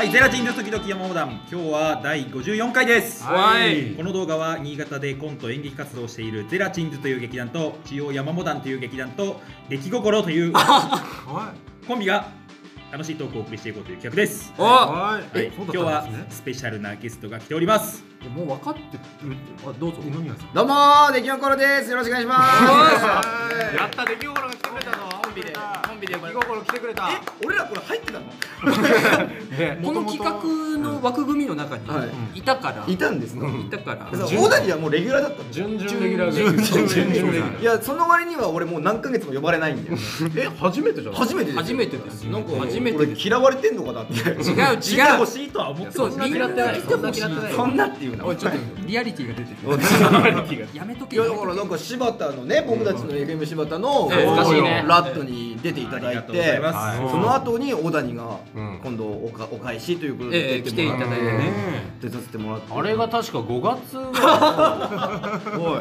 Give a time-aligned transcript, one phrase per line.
[0.00, 3.94] はい、ゼラチンです時々山モダン今日は第54回です、はい。
[3.96, 10.54] この動画は新潟でコント演劇活動をしているゼラチンズという劇団と千代山モダンという劇団と出来心という
[11.86, 12.28] コンビが
[12.90, 14.54] 楽しいトークをお送りしていこうという企画です。
[14.56, 14.64] お。
[14.64, 15.36] はい。
[15.36, 18.02] はい、今日はスペシャルなゲストが来ております。
[18.34, 18.98] もう分かってるって
[19.66, 20.54] あどうぞ二宮さん。
[20.54, 21.90] どうもー、出来心です。
[21.90, 23.76] よろしくお願いします。
[23.76, 25.52] やった出来心が来てくれたぞコンビで。
[25.52, 27.08] コンビで出来心来てくれた
[27.44, 28.26] 俺らこれ入ってたの？
[29.58, 29.78] ね。
[29.82, 32.84] この企画の枠組みの中にはいたから。
[32.86, 32.96] い。
[32.96, 33.46] たんですか？
[33.48, 34.08] いたから。
[34.12, 35.50] 大谷はもうレギュラーだったの？
[35.50, 37.60] 準々レギュラー準々準々レギュラー。
[37.60, 39.98] いや、その割には俺もう何ヶ月も呼ばれないんだよ。
[40.36, 41.62] え初めてじゃん初めてですよ。
[41.62, 42.24] 初めてです。
[42.24, 44.14] なんか初めて嫌われてんのかなって。
[44.14, 44.80] 違う違う。
[44.80, 47.22] 来てほしいとは思ってそうますみんな来てほしい。
[47.54, 48.24] そんなっていうな。
[48.26, 50.70] おいちょっとリアリティが出てる。
[50.74, 56.98] やめとけいやだからなんか柴田のね僕たちの FM 柴田のラットに出ていただいてます。
[57.10, 58.80] その後に小谷がうん。
[58.82, 61.52] 今度おかお返しということええで出てもら来ていただいてね。
[62.00, 62.72] 出させてもらって。
[62.74, 65.80] あれが確か5月が おい。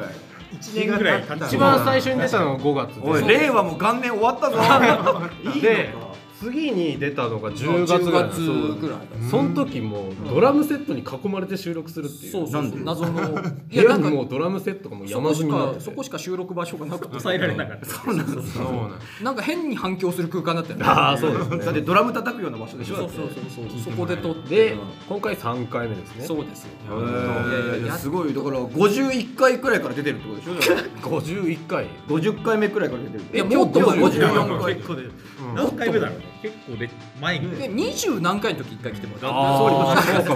[0.59, 4.57] 1年ぐらい経一番最初に出たのが5月令和も元年終わったぞ。
[5.55, 6.08] いいでのか
[6.41, 8.41] 次に出たのが10月10ぐらい月
[8.81, 8.99] ぐらい。
[9.29, 12.31] その時もドラムセットに囲まれて収録するっていう。
[12.31, 12.77] そうそうなんで。
[12.83, 13.11] 謎の。
[13.11, 13.19] 部
[13.71, 17.85] いやなんか屋にもうドラムセットがもう山そこし積みになってそこしか収録場所がなくて抑えられなかった。
[17.85, 18.53] そうなんです。
[18.53, 18.91] そうなん
[19.23, 20.85] なんか変に反響する空間だったよね。
[20.85, 21.57] ああそうですね。
[21.57, 22.95] だってドラム叩くような場所でしょ？
[22.95, 23.65] そうそうそう。
[23.69, 24.49] そうそこで撮って。
[24.49, 24.75] で
[25.07, 26.25] 今回3回目ですね。
[26.25, 26.69] そうですよ。
[26.89, 28.33] いやいやいやすごい。
[28.33, 30.75] だから51回くらいから出てるってことでしょ
[31.19, 31.85] ？51回。
[32.07, 33.23] 50回目くらいから出てる。
[33.33, 34.75] いやもっと今日54回。
[34.75, 35.03] 結構で
[35.55, 36.17] 何回目だろう？
[36.19, 36.89] ね結構で
[37.21, 37.51] 前に。
[37.51, 39.31] で20何回の時1回来てもらっ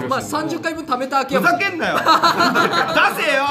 [0.08, 1.96] まあ30回分貯めた秋ふ山ざけんなよ。
[3.16, 3.44] 出せよ。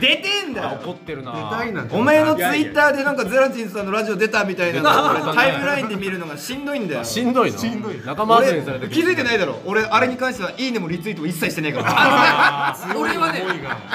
[0.00, 0.78] 出てんだよ。
[0.82, 1.32] 怒ってるな。
[1.32, 4.82] なんお前のツイッターでなんかゼラチンさんのラジオ出たみたいな
[5.34, 7.04] タイムラインで見るのがしんどいんだよ。
[7.04, 7.58] しんどいの？
[8.04, 9.58] 仲間外れにされ気づいてないだろ。
[9.64, 12.76] 俺あれに関してはいいねもリツイートも一切してねえから。
[12.94, 13.42] 俺はね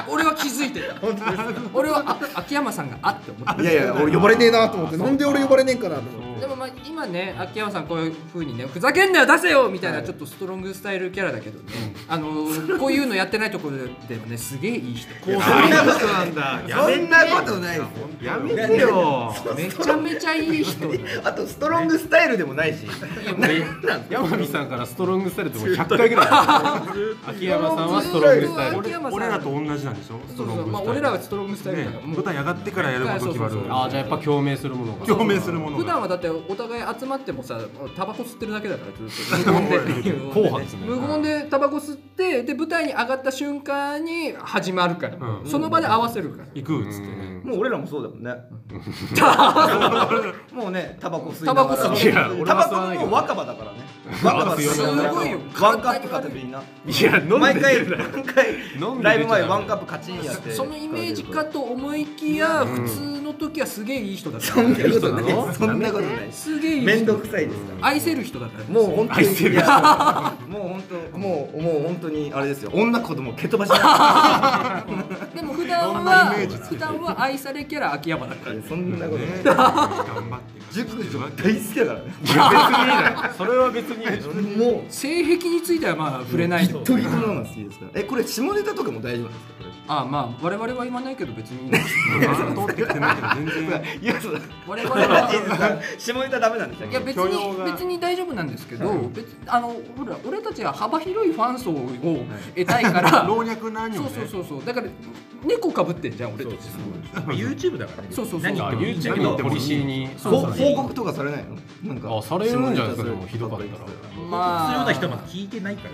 [0.08, 0.94] 俺は気づいてた。
[1.72, 4.96] 俺はあ秋山さんがあって思っていやいや俺呼ばれねえなと思って。
[4.96, 11.94] なんで俺呼ばれねえかなと思ってでもまあ今ね秋山さんこういう風にねふざけんなよ出せよみたいなちょっとストロングスタイルキャラだけどね。
[12.08, 12.26] あの
[12.80, 13.76] こういうのやってないところ
[14.08, 15.08] でもねすげえいい人。
[15.24, 15.34] そん
[15.70, 17.84] なことなんだそんなことないで
[18.20, 19.32] すやめてよ。
[19.56, 20.88] めちゃめちゃいい人
[21.22, 22.88] あとストロングスタイルでもないし。
[24.10, 26.26] 山美さんからストロングスタイルってもう100回ぐらい。
[27.30, 28.78] 秋山さんはストロングスタイル。
[28.80, 30.20] 秋山さん俺らと同じなんでしょ？
[30.28, 30.72] ストロングスタイル。
[30.72, 35.06] まあ俺らはストロングスタイルだから、舞台上がってからやること決まるそうそうそうああじゃあやっぱ共鳴するものが。
[35.06, 37.58] 共鳴するもの普段がはだってお互い集まってもさ
[37.96, 39.52] タバコ吸ってるだけだからずっと。
[39.52, 40.76] 無言で。
[40.86, 45.46] 無言でタバコ吸ってで舞台に上がった瞬間に始まるから、うん。
[45.46, 47.40] その場で合わせるから、行くっつってね。
[47.44, 48.34] もう俺らもそうだもんね。
[50.52, 53.78] もうねタバコ吸いなタバがらコ吸タバコも若葉だからね。
[54.22, 55.38] 若葉すごいよ。
[55.60, 56.62] ワンカップ片手にな。
[56.86, 57.96] いや飲んで毎回る。
[57.96, 58.46] 毎回
[59.02, 60.52] ライブ前ワンカップカチンやって。
[60.52, 66.86] そのイメージかと思いきや、普通の時はすげえいい人だった、そんなことそんなことないすげえいい人。
[66.86, 67.86] 面倒くさいですから。
[67.88, 68.64] 愛せる人だから。
[68.66, 69.26] もう本当に。
[69.28, 69.54] 愛せる。
[69.54, 69.64] いや
[70.48, 72.70] もう本当もうもう本当にあれですよ。
[72.74, 74.84] 女子供蹴飛ばしな
[75.34, 76.34] でも普段は
[76.68, 78.56] 普段は愛されキャラ秋山だから。
[78.56, 79.42] いそんなことない。
[79.44, 83.28] 頑張って熟女大好きだからね。
[83.36, 86.78] それは別にいいでしょもう性癖についてはまあ触れないと。
[86.80, 88.00] ギトギトなのが好きですから。
[88.00, 89.72] えこれ下ネタとかも大丈夫なんですか？
[89.88, 93.82] ああまあ我々は言わないけど別に 通ってきてないけど全然。
[94.00, 94.40] いやそうだ。
[94.66, 95.80] 我々は
[96.12, 101.88] 下ネタダメなんでしたっけいや別に別に大丈夫なんですけど、別にあのほら俺たちは幅広いファン層を
[102.54, 104.64] 得たいから、 老若男女そうねそうそうそう。
[104.64, 104.86] だから
[105.44, 106.56] 猫かぶってんじゃん俺たち。
[107.36, 108.08] YouTube だからね。
[108.10, 110.08] そうそうそうあ何言ってもいいんだけ YouTube どのポリシーに。
[110.22, 111.44] ほ報告とかされない
[111.82, 111.92] の？
[111.94, 113.70] なんかあされるんじゃないですかもひどかったら。
[114.30, 115.88] ま必要な人まだ聞いてないか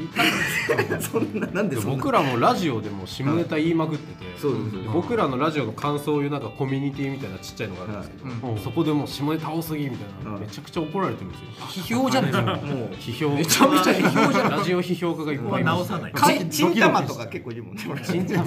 [0.91, 1.01] ら。
[1.01, 1.97] そんななんでそんな。
[1.97, 8.59] 僕らもラジオでも下ネタ言いまくってて、そうそうですで僕らのラジオの感想を言うなんかコミュニティみたいなちっちゃいのがあるんですけど、うん。
[8.59, 10.41] そこでもう下ネタ多すぎみたいな、うん。
[10.41, 11.47] めちゃくちゃ怒られてるんですよ。
[11.85, 12.33] 批評じゃない。
[12.33, 12.89] ですかもう。
[12.95, 13.31] 批評。
[13.35, 14.59] めちゃめちゃ批評じゃない。
[14.59, 16.13] ラジオ批評家がいっぱい直さない。
[16.51, 17.83] チンタマとか結構いるもんね。
[18.05, 18.45] チンタマ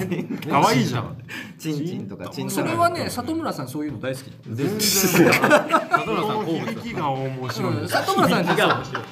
[0.62, 1.16] 可愛いじゃん。
[1.58, 4.32] チンチンとかチンタマそれはね里村さんそういうの大好き。
[4.50, 4.80] 全然。
[4.80, 7.88] 里村さん響きが面白いうん。
[7.88, 8.44] 里村さん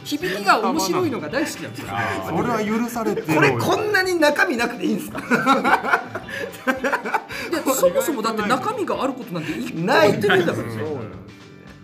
[0.04, 1.88] 響きが面白いのが大好きなんですよ。
[2.32, 3.26] 俺は許されてる。
[3.26, 5.20] これこんなに中身なくていいんですか？
[7.50, 10.10] でそもそもだって中身があることなんてない。
[10.10, 10.69] ってないんだから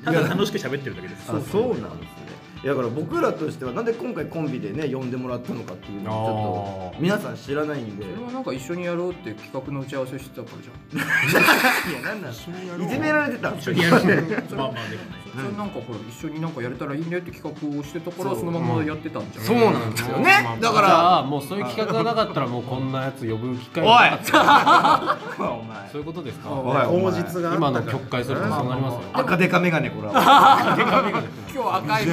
[0.07, 1.31] ただ楽しく喋ってるだけです。
[1.31, 2.16] あそうなんです
[2.65, 8.05] だから僕らとしてはなんで今回コンビでね呼んでもらったのかっていうのをちょっと皆さん知らないんで。
[8.05, 11.93] いそれはなんか一緒にやろうって企画の打ち合わせしてたからじゃん。
[11.95, 15.27] やなんなんいじめられてた一緒にやるまあまあでもね。
[15.37, 19.45] それなんかほら一緒になんかやれたらいいねって企画をしてたからそのままやってたんじゃん。
[19.45, 20.59] そうなんですよね。
[20.61, 26.51] だからあもうそういう企画がなかったらもうこんなやつ呼ぶ機会がお前 そういうことですか？
[26.51, 29.01] おいお前実が今の曲解するとそうなりますよ。
[29.13, 30.77] 赤デカメガネこれは。
[31.55, 32.07] 今日赤い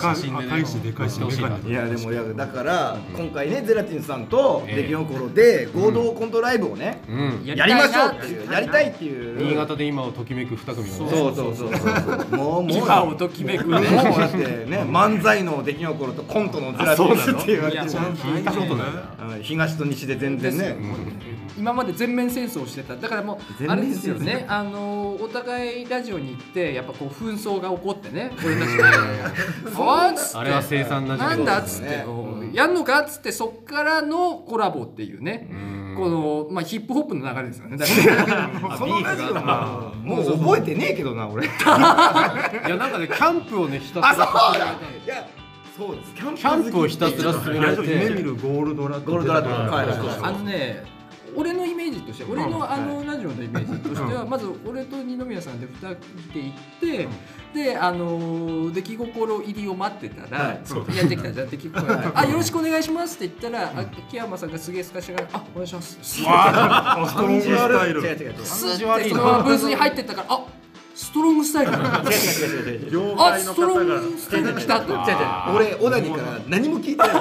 [0.00, 0.46] 写真でね。
[0.48, 4.82] 赤いしでかいしいなメガネいやでもいやだから今回ねゼラチンさんとええ。
[4.82, 7.42] 出来心で合同コントライブをねうん。
[7.44, 9.38] ややりましょうっていうやりたいっていう。
[9.38, 12.36] 新潟で今をときめく二組そうそうそうそう。
[12.36, 12.72] もうもう。
[12.72, 19.42] 今をときめくもうねだってね 漫才の出来心とコントのゼラチンスっていうわけでいや聞いたことないうん。
[19.42, 20.76] 東と西で全然ね
[21.56, 22.96] 今まで全面戦争をしてた。
[22.96, 24.44] だからもうあれですよね。
[24.48, 28.32] あのお互いラジオに行ってやっぱこう紛争が起こってね。
[28.44, 28.88] 俺たちが
[29.78, 30.38] 「おーっつって。
[30.38, 35.48] あれは生産な時期なんだっつって、うやんのかっつってそっからのコラボっていうね。
[35.50, 35.84] うん。
[35.96, 37.76] この、まあ、ヒップホップの流れですよね。
[37.76, 37.92] だか
[38.34, 38.50] ら。
[38.76, 41.46] そのラジオはもう覚えてねえけどな俺。
[41.46, 44.26] いやなんかねキャンプをねひたすら。
[44.26, 44.58] そう。
[44.58, 45.26] だいや
[45.76, 46.14] そうです。
[46.14, 47.82] キャンプキャンプをひたすら進められて。
[47.82, 49.98] 夢見るゴールドラゴールドラッドはいはい。
[50.22, 50.84] あのね
[51.36, 55.88] 俺のイメージとして俺のあのラジオのイメージとしてはまず俺と二宮さんで2人
[56.32, 57.08] で行って
[57.54, 60.60] であの出来心入りを待ってたら「や
[61.04, 63.72] ってきたじゃん 出来心あよろしくお願いします」って言ったら
[64.08, 68.00] 秋山さんがすげえすかしながら「あお願いします」スあ ストロングスタイル。
[68.00, 70.63] 違う違うッてそのままブースに入ってったから「あ
[70.94, 74.92] ストロングスタイルだ」違う違う違う違う違う業あ界の方ストロンがグスタイル来たと。
[74.92, 77.12] 違う違う俺小谷から何も聞いてない。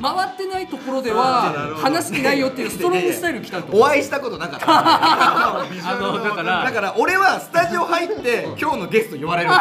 [0.00, 3.76] ま、回ってないところでは話す気ないよっていうストロングスタイル来たと。
[3.76, 4.66] お会いしたことなかった。
[4.68, 5.66] あ
[6.00, 6.64] のだから。
[6.64, 9.50] だから俺はスタジオ入って今日のゲスト呼ばれる。
[9.50, 9.52] ん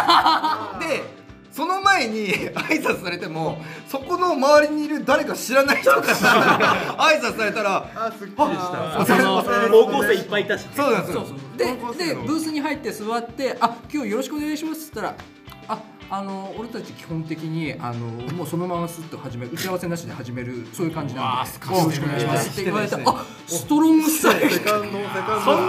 [0.79, 1.20] ですよで
[1.51, 6.05] その前に 挨拶されてもそこの周りにいる誰か知らない人から
[6.97, 9.69] 挨拶されたらあすっきりした。
[9.69, 10.65] 高校生いっぱいいたし。
[10.75, 11.21] そうなんですよ。
[11.21, 15.15] そうそうででブースに入って座って「あ今日よろしくお願いします」っつったら
[15.67, 15.77] 「あ
[16.09, 24.49] あの俺たち基本的にあのもうそのまますっと始める打ち合わせなしで始めるそういう感じなんでよろしくお願いします」って言われて「あストロングスタイル。
[24.51, 24.83] そド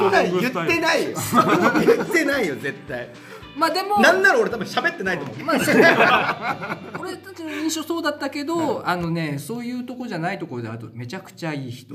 [0.08, 1.04] んなん言ってない。
[1.10, 1.18] よ
[1.84, 3.08] 言ってないよ絶対」
[3.56, 5.44] まあでもなんなら俺多分喋ってないと思う。
[5.44, 5.74] まあそう。
[7.00, 11.94] 俺たちの印象そうだったけど、あのねそういうとこじゃないところであるとめちゃくちゃいい人。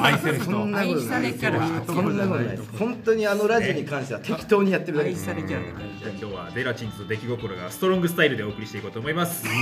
[0.00, 1.66] 愛せる人そんなこと愛されキャラ。
[1.86, 2.56] そんなことない。
[2.56, 5.10] です本当にあのラジオに関しては適当にやってるだけ。
[5.10, 5.86] です愛されキャラだから。
[5.86, 9.46] じゃあ今日はゼラチンズと出来心がストロングスタイルでお送りしていこうと思います。
[9.46, 9.52] よ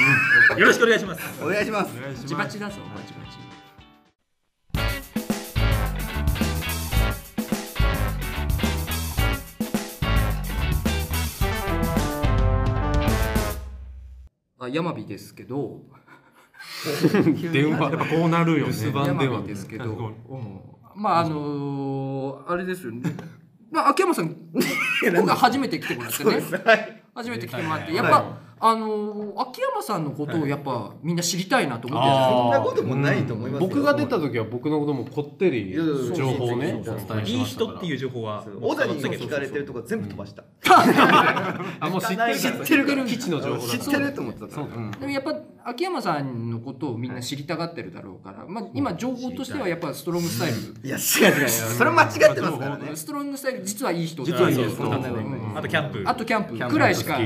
[0.67, 1.23] ろしくお願いします。
[1.43, 1.91] お願いします。
[1.95, 3.20] バチバチだぞバチバチ
[14.61, 15.81] あ山火ですけど。
[17.53, 18.73] 電話やっぱこうなるよね。
[18.73, 19.85] 留守番電話山火ですけど、
[20.29, 20.61] うん。
[20.95, 23.03] まああのーあれですよね。
[23.71, 24.29] まあ秋山さん
[25.03, 26.31] 今回初めて来てもらってね。
[26.65, 27.03] はい。
[27.15, 32.39] 初めて来てもらってやっぱ、あのー秋山さんのことをやっぱみんな知りたいなと思ってるんですよ。
[32.43, 33.69] そんなこともないと思いますよ。
[33.69, 35.75] 僕が出た時は僕のこともこってり
[36.15, 40.45] 情報をねおそう伝えしいい人っていう情報は小谷に聞かれてるとこ全部飛ばした。
[41.81, 44.63] あもう知ってる知ってる基地の情報だ知ってると思ってたから。
[44.67, 44.91] うん。
[44.91, 45.35] でもやっぱ
[45.71, 50.57] 秋山さんのことをみんな知りたがってるだろうから、まあ、今情報としてはやっぱストロングスタイル、
[50.89, 51.49] いや違う違う。
[51.49, 52.91] それ間違ってますからね。
[52.97, 54.25] ストロングスタイル実はいい人。
[54.25, 56.03] 実はいいあとキャンプ。
[56.07, 56.59] あとキャンプ。
[56.69, 57.19] くらいしか。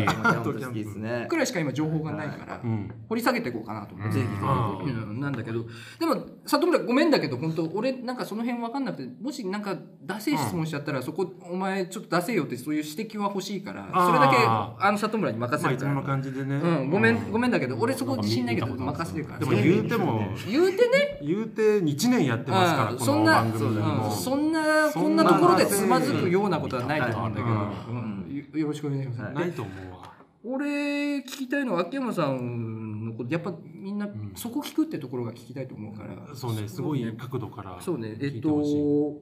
[1.29, 2.94] くらいしか今情報がないから、ん。
[3.08, 5.65] 掘り下げていこうかなと思って、ぜひうんなんだけど
[5.98, 16.56] でも里村ごめんだけど本当俺なんかその辺分かんなくてもしなんかダセい質問しちゃったら、そこお前ちょっとダセいよってそういう指摘は欲しいからそれだけああの里村に任せるから、まあいつもの感じでね。
[16.56, 17.31] うん、ごめん。
[17.31, 19.38] ごめんだけど俺そこ自信ないけど任せるから。
[19.38, 21.19] でも言うても言うてね。
[21.22, 23.05] 言うて1年やってますからこのうん。
[23.05, 24.10] そんな番組も。
[24.10, 30.12] そんなそんなこんなところでつまずくようなことはないと思うんだけど、よよろしくお願いします、ないと思うわ。
[30.46, 38.19] 俺聞きたいのは秋山さんのことやっぱみんなそこ聞くってところが聞きたいと思うから、そうねすごい角度からそうね。
[38.20, 39.20] えっとご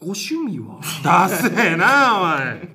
[0.00, 0.80] 趣味は？
[1.02, 2.68] ダセえなお前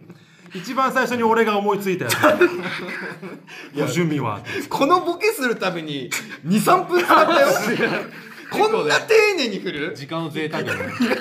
[0.54, 2.16] 一番最初に俺が思いついたやつ。
[2.22, 6.10] ご趣味はこのボケするために
[6.46, 7.48] 23分使ったよ。
[8.52, 9.94] こんな丁寧に振る？
[9.96, 10.74] 時間を贅沢にね。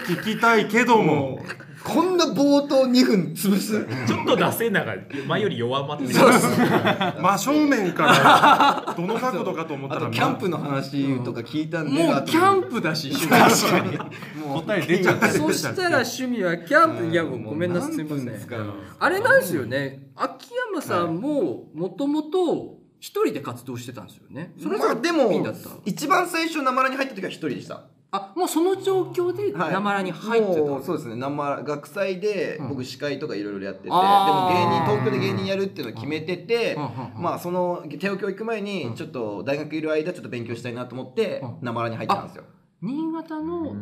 [0.07, 1.45] 聞きたいけども
[1.85, 3.87] こんな冒頭2分潰す？
[4.07, 4.95] ちょっと出せなが
[5.27, 6.11] 前より弱まってる。
[6.13, 13.99] 真正面からどの角度かと思ったらあとキャンプの話とか聞いたんでもうキャンププだし趣味。
[13.99, 15.33] 答え出ちゃってる。
[15.33, 18.73] そしたら趣味はキャンプいやもうごめんなさいすみません。
[18.99, 20.11] あれなんですよね。
[20.17, 24.53] 秋山さんももともと一人で活動してたんですよね。
[24.61, 25.71] それでもいいんだった。
[25.85, 29.73] 一番最初生ラに入った時は一人でしたあもうその状況ではい。
[29.73, 31.17] なまらに入ってた、もうそうですね。
[31.17, 32.69] 生学祭でうん。
[32.71, 36.83] 僕司会とかいろいろやってて、でもあー芸人東京で芸人やるっていうのを決めてて、うん。
[36.83, 36.89] うん。
[37.17, 37.23] うん。
[37.23, 38.65] まあその東京行く前うん。
[38.65, 41.57] にちょっと大学いる間ちょっと勉強したいなと思ってうん。
[41.61, 42.45] 生らに入ってたんですよ、
[42.81, 43.75] 新潟の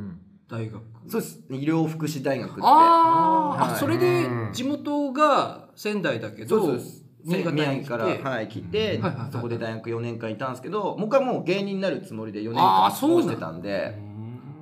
[0.49, 1.43] 大学、そうです。
[1.51, 2.61] 医療福祉大学って。
[2.65, 3.73] あー、はい。
[3.75, 7.71] あそれで地元が仙台だけどそうです新潟に来て。
[7.71, 13.95] 宮城から、はい、来て、はいはいはいそこで大学4年間いたんですけど僕はもう芸人になるつもりで4年間過ごしてたんで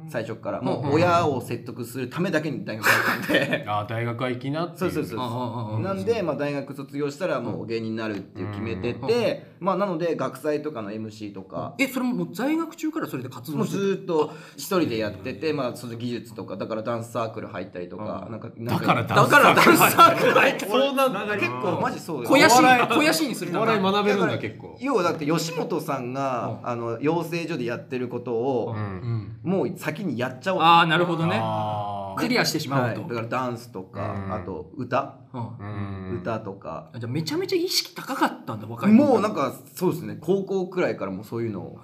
[0.09, 0.61] 最初から。
[0.61, 3.65] もう親を説得するためだけに大学入ったんで。
[3.69, 5.19] あ大学は行きなっていそうそうそう。
[5.21, 16.57] ああああなんで、まあ、大学卒業したらもう芸人になるっていう決めてて、まあ、なので学祭とかの MC とか、えそれももう在学中からそれで活動してずーっと一人でやってて、まあ、その技術とか。
[16.57, 21.35] だからダンスサークル入ったりとか、なんかだからだからダンスサークル入ってそうなんだ。
[21.37, 29.39] 結構マジそうです肥やし肥やしにするおため笑い学べるんだからだ結構要はだって吉本さんが、あの養成所でやってることを、うん。
[29.43, 30.65] もう先にやっちゃおうと。
[30.65, 31.39] ああなるほどね。
[31.41, 34.35] あクリアしてしまはい、うと、だからダンスとか、うん。
[34.35, 36.19] あと歌、うん。
[36.21, 40.19] 歌とか、あじゃあめちゃめちゃ意識高かったんだ若い頃もうなんかそうですね。
[40.21, 41.81] 高校くらいからもうそういうのを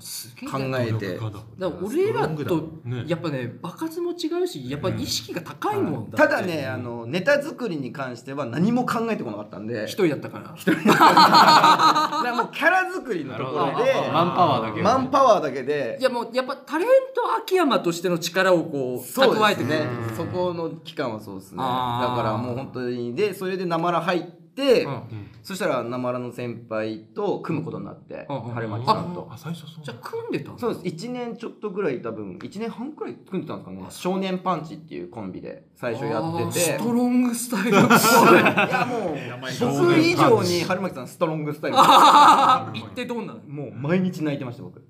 [0.50, 1.14] 考えて。
[1.14, 3.04] だから俺らとね。
[3.06, 9.84] やっぱね場数も違うしやっぱ意識が高いもんだただねあのネタ作りに関しては何も考えてこなかったんで。
[9.84, 10.44] 一人だったから。
[10.44, 12.34] だから。
[12.36, 15.98] もうキャラ作りのところでマンパワーだけマンパワーだけで。
[16.00, 21.58] いやもうやっぱタレント秋山としての力をこうそう蓄えてねるそこの期間はそうですね。
[21.58, 25.02] だからもう本当にでそれでなまら入って、うん。
[25.42, 28.44] そしたらなまらの先輩と組むことになって、うん。
[28.44, 28.52] うん。
[28.52, 29.28] 春巻さんと。
[29.30, 29.84] あ最初そう。
[29.84, 31.06] じゃあ組んでたそうです。
[31.06, 33.86] 1年ちょっとぐらい多分1年半くらい組んでたんですかね。
[33.88, 36.60] 少年パンチっていうコンビで最初やってて。
[36.60, 37.70] ストロングスタイル。
[37.72, 41.76] いやもう僕以上に春巻さんストロングスタイル。
[41.76, 43.40] 行ってどうなの？
[43.46, 44.84] もう毎日泣いてました僕。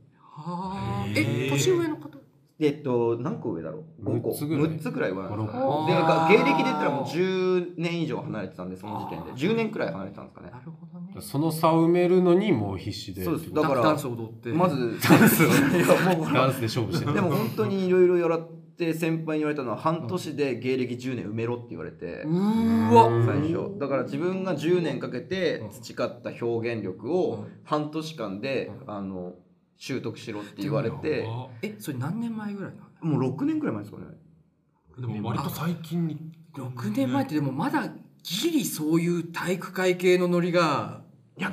[1.14, 2.19] え年上の方？
[2.61, 4.31] えっと何個上だろう？5個。
[4.31, 4.67] 6つぐらい。
[4.67, 5.31] 6つくらいは。
[5.31, 5.87] なんですかねあー。
[5.87, 9.33] でが芸歴で言ったらもう10年以上離れてたんでその時点で。
[9.33, 10.50] 10年くらい離れてたんですかね。
[10.50, 11.21] なるほどね。
[11.21, 13.55] その差を埋めるのにもう必死でそうです。
[13.55, 14.50] だからダンス踊って。
[14.50, 15.43] まずダンス。
[15.43, 15.47] い
[15.81, 17.14] やもうダンスで勝負してる。
[17.14, 22.31] でも本当にいろいろやらって先輩に言われたのは半年で芸歴10年埋めろって言われてう
[23.26, 23.79] 最初。
[23.79, 29.35] だから自分が10年かけて培った表現力を半年間であの
[29.80, 31.26] 習得しろって言われて
[31.62, 34.04] えそれ何年前ぐらいなのもう6年くらい前ですかね。
[34.99, 36.32] でも割と最近に。
[36.54, 37.88] 6年前ってでもまだ
[38.22, 41.00] ギリそういう体育会系のノリが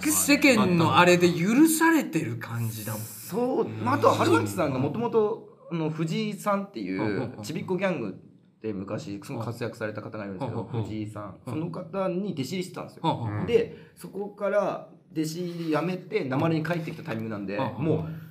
[0.02, 3.02] 世間のあれで許されてる感じだもん。
[3.02, 5.48] そう、まあ、あとは春巻さんがもともと
[5.94, 13.46] 藤井さんっていうちびっこギャングって昔すごい活躍された方がいるんですけど藤井さんうんその方に弟子入りしてたんですうんようん。
[13.46, 17.84] でそこから弟子入りやめて鉛に帰ってきたタイミングなんでうん。
[17.84, 18.27] もう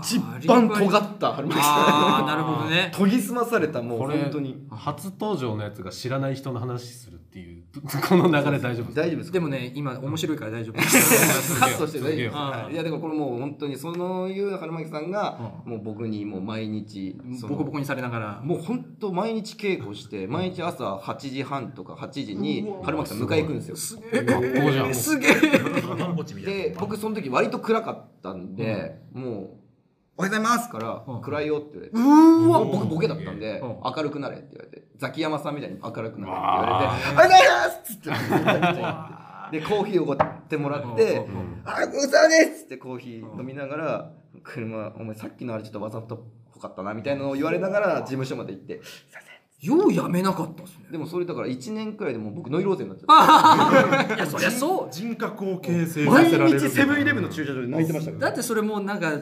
[0.00, 2.88] 一番尖った春巻ああさなるほどね。
[2.88, 4.66] ん研ぎ澄まされたもう本当に。
[4.70, 7.64] 初登場のやつが知らない人の話するっていう
[8.08, 9.02] この流れ大丈夫ですか？
[9.02, 9.32] 大丈夫ですか？
[9.34, 10.80] でもね今面白いから大丈夫。
[10.80, 12.70] カットして大丈夫です。
[12.70, 12.74] い。
[12.74, 17.16] いやでもこれもう本当にそのいう春巻さんがもう僕にもう毎日
[17.48, 18.40] ボコボコにされながら。
[18.44, 23.76] もう本当毎日稽古して毎日朝8時半とか8時に春巻さん迎え行くんですよ。
[23.76, 24.22] すげえ。
[24.24, 29.60] 看護師みたいなで僕その時割と暗かったんで、もう
[30.20, 33.76] 「おはようございます」からうん「暗いよ」って言われて、うーわ僕ボケだったんで、うん。
[33.96, 40.16] 明るくなれって言われてザキヤマさんみたいに明るくなれって言われて「おはようございます!」っつってでコーヒーをおごっ
[40.48, 41.26] てもらって
[41.64, 44.10] 「あごちそうです!」ってコーヒー飲みながら
[44.44, 46.20] 「車お前さっきのあれちょっとわざとっ
[46.52, 49.30] ぽかったな」みたいなのを言われながら事務所まで行って「すいません」
[49.62, 50.86] ようやめなかったっすね。
[50.90, 54.88] でもそれだから1年くらいでもう僕ノイローゼになっちゃっていやそりゃそう。
[54.90, 58.26] 人格を形成さ毎せられる日セブンイレブンの駐車場で泣いてましたから。
[58.28, 59.12] だってそれもうなんか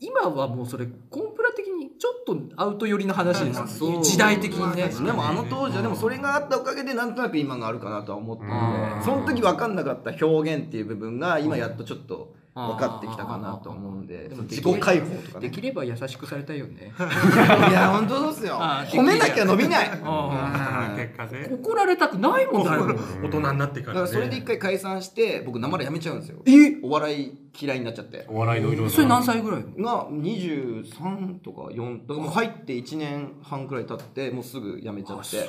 [0.00, 4.88] 今はもうそれコンプラ的にちょっとアウト寄りの話ですよ時代的にね。
[4.88, 12.34] でもあの当時はでもそれがあったおかげでなんとなく今があるかなとは思ってるでその時分かんなかった表現っていう部分が今やっとちょっと
[12.66, 15.48] 分かってきたかなと思うんででも自己解放とかね。
[15.48, 16.92] できれば優しくされたいよね。
[16.98, 18.58] いや本当そうっすよ。
[18.58, 19.90] 褒めなきゃ伸びない。
[20.02, 21.48] あー結果ね。
[21.52, 26.42] 怒られたくないもん大人になってかだかららねそれで一回解散して僕生でやめちゃうんですよ。
[26.46, 26.78] え？
[26.82, 28.26] お笑い嫌いになっちゃって。
[28.28, 35.48] お笑いの色々それ何歳ぐらいが23とか4だからもう入って1年半くらい経ってもうすぐ辞めちゃって。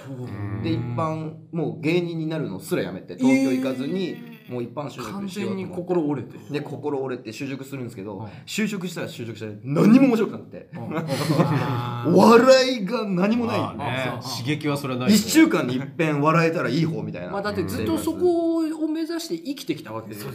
[0.63, 5.93] で一般もう芸人になるのすらやめて東京行かずにもう一般就完職しよう全にと思って。
[5.93, 6.53] 心折れて。
[6.53, 15.11] で心折れて就職するんですけど、うん就職したら就職したら何も面白くなくて、 笑いが何もない、まあね刺激はそれはない。
[15.11, 20.15] 1週間に一遍笑えたらいい方みたいな、まあだってずっとそこを目指して生きてきたわけで。
[20.15, 20.31] すよ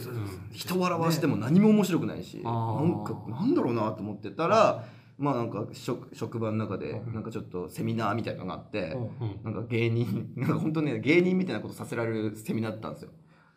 [0.51, 2.83] 人笑わしても何も面白くないし、あー。
[2.83, 4.85] なんかなんだろうなと思ってたら
[5.17, 8.97] まあなんか職職場の中でなんかちょっとセミナーみたいなのがあって、
[9.43, 13.11] なんか芸人 なんか本当ね芸人みたいなことさせられるセミナーだったんですよ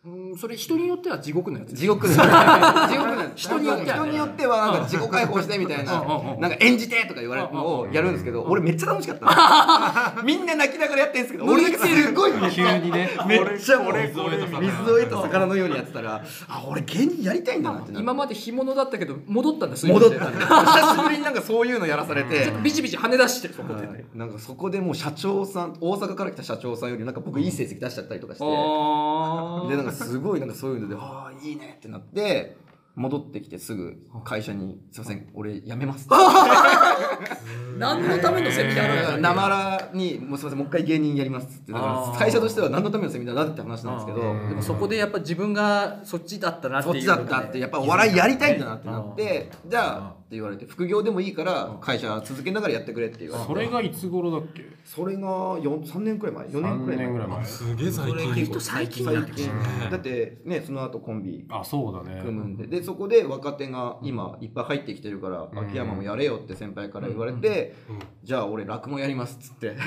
[0.05, 2.15] うんそれ人によっては地獄のやつ地獄の。
[2.15, 3.37] 地獄のやつ。
[3.37, 3.97] 人によっては。
[3.97, 5.93] ね人によってはなんか自己解放してみたいな
[6.39, 13.11] なんか演じてとか言われるのをやるんですけど俺めっちゃ楽しかった みんな泣きながらやってるんですけど俺だけすごい急ゃにね。
[13.27, 17.93] めっちゃもう水を得た魚水を得た魚のようにやってたらあ俺芸人やりたいんだなって。
[17.93, 22.53] 今まで干物だったけど戻ったんだ水戻った久しぶりになんかそういうのやらされて。
[22.63, 23.85] ビチビチ跳ね出してるそこで。
[23.87, 24.05] はい。
[24.15, 28.45] なんかそこでもう社長さん大阪から来た社長さんよりなんか僕いい成績出しちゃったりとかして。
[28.45, 32.57] あでなんかすごいなんかそういうので「ああいいね」ってなって
[32.95, 36.09] 戻ってきてすぐ会社に「すいません俺辞めます」
[37.79, 53.49] 何のためのセミナーだなまらに「もうすいませんもう一回芸人やります」ってだから会社としては何のためのセミナーだって話なんですけどでもそこでやっぱ自分がそっちだったなっていうそっちだったってやっぱお笑いやりたいんだなってなってじゃあって言われて副業でもいいから会社続けながらやってくれって言われて。
[53.49, 54.63] それがいつ頃だっけ？
[54.85, 55.21] それが
[55.59, 56.47] 4 3年くらい前。
[56.49, 57.07] 4年3くらい前。
[57.07, 57.45] 年ぐらい前。
[57.47, 58.35] すげえ最近。
[58.35, 59.53] 結構最近なんですね。
[59.91, 62.21] だってねその後コンビあそうだね。
[62.23, 62.67] 組むんで。
[62.67, 67.75] でそこで若手が今いっぱい入ってきてるから秋山もやれよって先輩から言われて
[68.23, 69.75] じゃあ俺落語やりますっつって。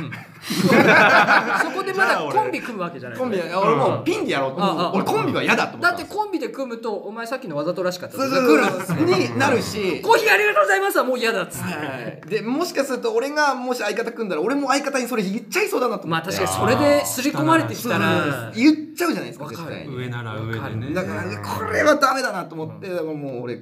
[1.61, 3.19] そこでまだコンビ組むわけじゃない。
[3.19, 4.91] コンビは俺もうピンでやろうと思う。
[4.95, 10.01] 俺コンビは嫌だと思っただってコンビで組むとお前さっきのわざとらしかったそう来そうそうるになるし。
[10.01, 10.97] コーヒーありがとうございます。
[10.97, 11.73] はもう嫌だっつって。
[11.73, 12.21] はい。
[12.29, 16.27] でもしかすると俺がもし相方組んだら俺も相方にそれ言っちゃいそうだなと思って。
[16.27, 19.95] まあ確かにそれで刷り込まれてきたら言っちゃうじゃないですか絶対に。
[19.95, 20.93] 上なら上でね。
[20.93, 22.89] だからねこれはダメだなと思って。
[22.89, 23.61] だからもう俺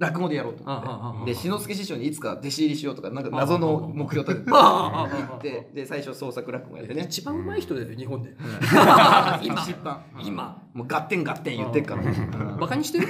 [0.00, 1.32] 落語でやろうと思って。
[1.34, 5.08] で志の輔師匠にいつか弟子入りしようとかなんか謎の目標立ててああああ。
[5.08, 7.04] 行ってで最初創作落語やってね。
[7.08, 8.34] 一番上手い人だよ日本で。
[8.40, 9.62] 今 今。
[9.62, 10.02] 一番。
[10.24, 10.62] 今。
[10.72, 12.02] もうガッテンガッテン言ってっから。
[12.02, 12.58] うん。
[12.58, 13.08] バカにしてる？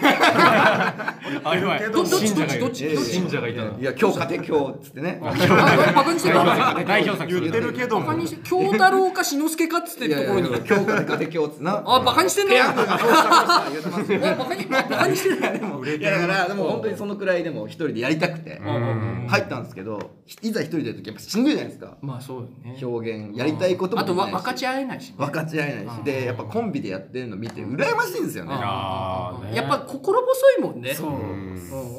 [1.93, 2.97] どどっちどっちどっち？
[2.97, 3.79] 信者がいたの？
[3.79, 5.21] いや今日勝て今日っつってね。
[5.23, 5.27] あ
[5.95, 6.35] バカにしてる？
[6.87, 8.07] 代表作言ってるけども。
[8.07, 10.51] バカにして京太郎か志の輔かっつってるところに。
[10.51, 11.83] や今日勝て勝て今日っつってな。
[11.87, 12.51] あバカにしてんの？
[12.51, 14.21] ペヤングがそうしたそうした言ってますよ。
[14.21, 15.41] おいバカにしてる。
[15.41, 20.13] だからでも本当にそのくらいでも一人でやりたくて入ったんですけど
[20.43, 21.97] いざ一人でやる時やっぱしんどいじゃないですか。
[22.01, 22.79] まあそうよね。
[22.83, 25.17] 表現やりたいこともあと分かち合えないしね。
[25.19, 26.03] 分かち合えないし。
[26.05, 28.53] でやっぱコンビでやってるの見て羨ましいんですよね。
[28.53, 30.95] やっぱ心細いもんね。
[30.95, 31.11] そう。
[31.11, 31.59] うん。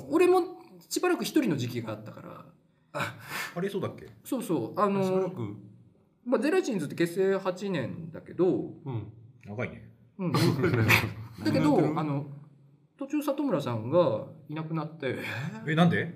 [0.10, 0.42] 俺も
[0.90, 2.46] しばらく一人の時期があったから。
[3.56, 4.08] あれそうだっけ？
[4.24, 4.82] そうそう。
[4.82, 5.42] あしばらのく？
[6.26, 8.46] まあゼラチンズって結成8年だけど。
[8.86, 9.08] うん。
[9.46, 9.90] 長いね。
[10.20, 10.32] うん。
[11.44, 12.26] だけどあの
[13.02, 15.16] 途中里村さんがいなくなって。
[15.68, 16.14] えなんで？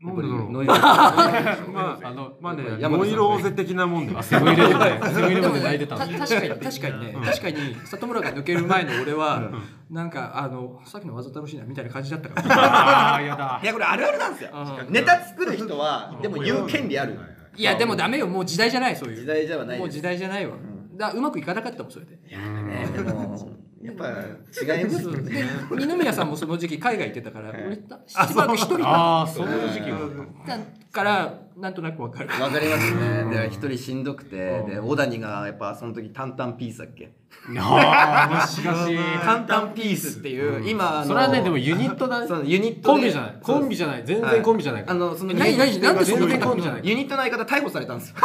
[0.00, 0.50] なんでだろう。
[0.50, 4.22] ノイ まああのまあね山田さんノイローゼ的なもんで。
[4.22, 4.84] セブンイレブンで。
[5.12, 7.16] セブンイレブンで泣いてた確かに確かにね。
[7.22, 9.50] 確かに里村が抜ける前の俺は
[9.90, 13.60] なんかあのさっきのわざとらしいなみたいな感じだったから ああやだ。
[13.62, 14.50] いやこれあるあるなんですよ。
[14.54, 17.18] あネタ作る人はでも言う権利ある。
[17.54, 18.26] いやでもダメよ。
[18.26, 19.16] もう時代じゃないそういう。
[19.16, 20.56] 時代じゃないもう時代じゃないわ。
[20.96, 22.16] だうまくいかなかったもんそれで。
[22.16, 25.32] ねでもやっぱ違いますよね。
[25.32, 25.44] で
[25.86, 28.84] 二宮さんもその時期海外行ってたから俺しばらく一人だ。
[28.88, 30.00] ああそういう時期がっ
[30.46, 30.58] た
[30.92, 32.28] からなんとなくわかる。
[32.40, 33.24] わかりますね。
[33.36, 34.36] で一人しんどくて
[34.68, 37.12] で小谷がやっぱその時「タンタンピース」だっけ？
[37.58, 42.28] ああしかしタンタンピースっていう今あのそれはねでもユニットだね。
[42.28, 43.36] そうユニットでコンビじゃない。
[43.42, 44.02] コンビじゃない。
[44.04, 47.22] 全然コンビじゃないあのその何何なんでそんな全然コンビじゃないユニットの？
[47.22, 48.16] 相方逮捕されたんですよ。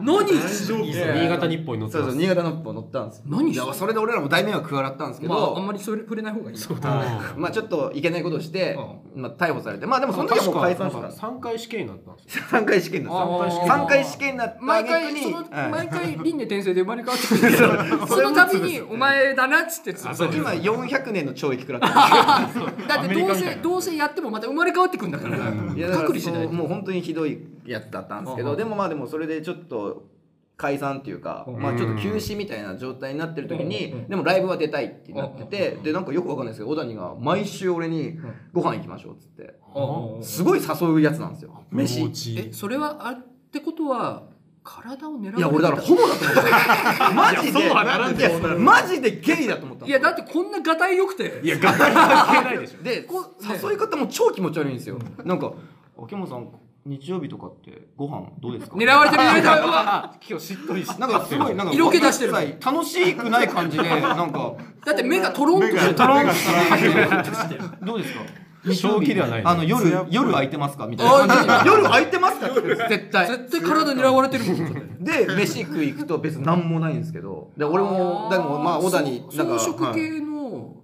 [0.00, 0.26] 何？
[0.96, 3.24] 新潟日報に載ってそうそう新潟の一歩乗ったんですよ。
[3.28, 6.56] 何いやそれで俺らも大迷惑加わったんですけまああんどまりそれ触れない方がいい。
[6.56, 6.78] そう
[7.36, 8.78] まあちょっといけないことをして
[9.14, 9.86] まあ逮捕されて。
[9.86, 11.06] まあでもその時はもう解散した。
[11.06, 12.44] んです3回死刑になったんですよ。
[12.44, 13.20] 3回試験だった。
[13.20, 14.60] あー3回試験になった。
[14.62, 15.14] 毎回
[15.70, 17.40] 毎回輪廻転生で生まれ変わってくる。
[17.40, 21.92] けど その度にお前だなっつって今400年の懲役食らってる。
[22.88, 25.36] だってどうせどうせやってもまた生まれ変わってくるんだから。
[25.96, 30.04] 隔離しないもう本当にひどいやつだったんですけどでもまあでもそれでちょっと
[30.56, 38.18] 解散っていうか、まあちょっと休止みたいな状態になってる時に、でもライブは出たいってなってて、でなんかよくわかんないですけど小谷が毎週俺に
[38.54, 39.54] ご飯行きましょうっつって、
[40.22, 41.62] すごい誘うやつなんですよ。
[41.70, 42.38] 飯。
[42.38, 44.24] えそれはあってことは
[44.64, 48.58] 体を狙われていや俺だからホモだと思って マジで。
[48.58, 51.40] マジでゲイだと思ったんいやだってこんながたいよくて。
[51.42, 52.82] いやガタイ関係ないでしょ。
[52.82, 53.06] で
[53.68, 54.98] 誘い方も超気持ち悪いんですよ。
[55.24, 55.52] なんか
[56.02, 56.48] 「秋元さん
[56.86, 62.32] 日曜日とかってご飯どうですか?」狙われてる狙われてるうわあ今日しっとりしなんかすごいなんか色気出してる。
[62.32, 64.54] 楽しくない感じでなんか。
[64.84, 65.66] だって目がトロンと。
[65.66, 68.20] してトロンとしたらどうですか？
[68.74, 70.86] 正気ではないあの夜夜空いてますか？
[70.88, 71.62] みたいな。
[71.64, 72.48] 夜空いてますか？
[72.48, 73.26] 絶対。
[73.28, 74.44] 絶対体狙われてる
[75.00, 77.50] で飯食い行くと別に何もないんですけど。
[77.56, 80.35] で俺もでもまあ小田になんか装系の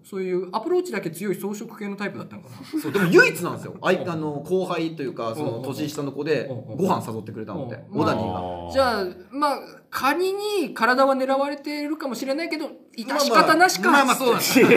[0.05, 2.81] そういうアプローチだけ強い装飾系のタイプだったのかな。
[2.81, 3.77] そうでも唯一なんですよ。
[3.83, 8.01] あいあの後輩というかその年下の子でご飯誘ってくれたのってうん。
[8.01, 8.73] 小谷が。
[8.73, 9.59] じゃあまあ
[9.91, 14.59] 仮に体は狙われているかもしれないけど致し方なしか、まあまあそうなんです。
[14.61, 14.69] よ。
[14.69, 14.77] 俺、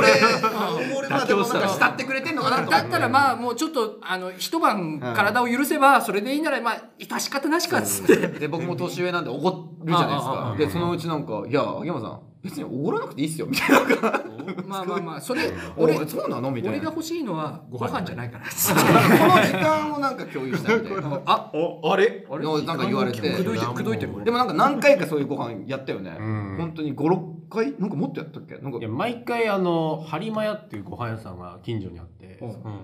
[0.97, 2.81] 俺まあでもなんか慕ってくれてんのかなと思って。
[2.81, 8.15] だったらまあもうちょっとあの一晩体を許せばそれでいいならまあ致し方なしかっつって。
[8.27, 10.25] で、僕も年上なんで怒るじゃないです。
[10.25, 10.55] か。
[10.57, 14.23] で、そのうちなんか、いや、秋山さん、別におごらなくていいっすよ、みたいな。
[14.67, 16.51] まあまあまあそれ俺、俺そうなの？
[16.51, 16.77] みたいな。
[16.77, 18.29] 俺が欲しいのはご飯じゃない。
[18.31, 18.45] から。
[18.45, 21.21] この時間をなんか共有したみたいな。
[21.25, 21.51] あ
[21.84, 22.25] あれ？
[22.29, 23.19] なんか言われて。
[23.21, 23.38] 口
[23.77, 24.23] 説いてる。
[24.23, 26.12] でもなんか何回かそういうご飯やったよね。
[26.12, 26.58] ん。
[26.58, 27.73] 本当に5、6回？
[27.79, 28.55] なんかもっとやったっけ？
[28.60, 28.77] なんか。
[28.77, 32.39] いや毎回あの播磨屋っていうご飯屋さんが近所にあって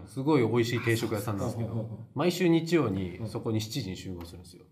[0.08, 4.64] すごい美味しい定食屋さんなんですけど毎週日曜にそこに7時に集合するんですよ。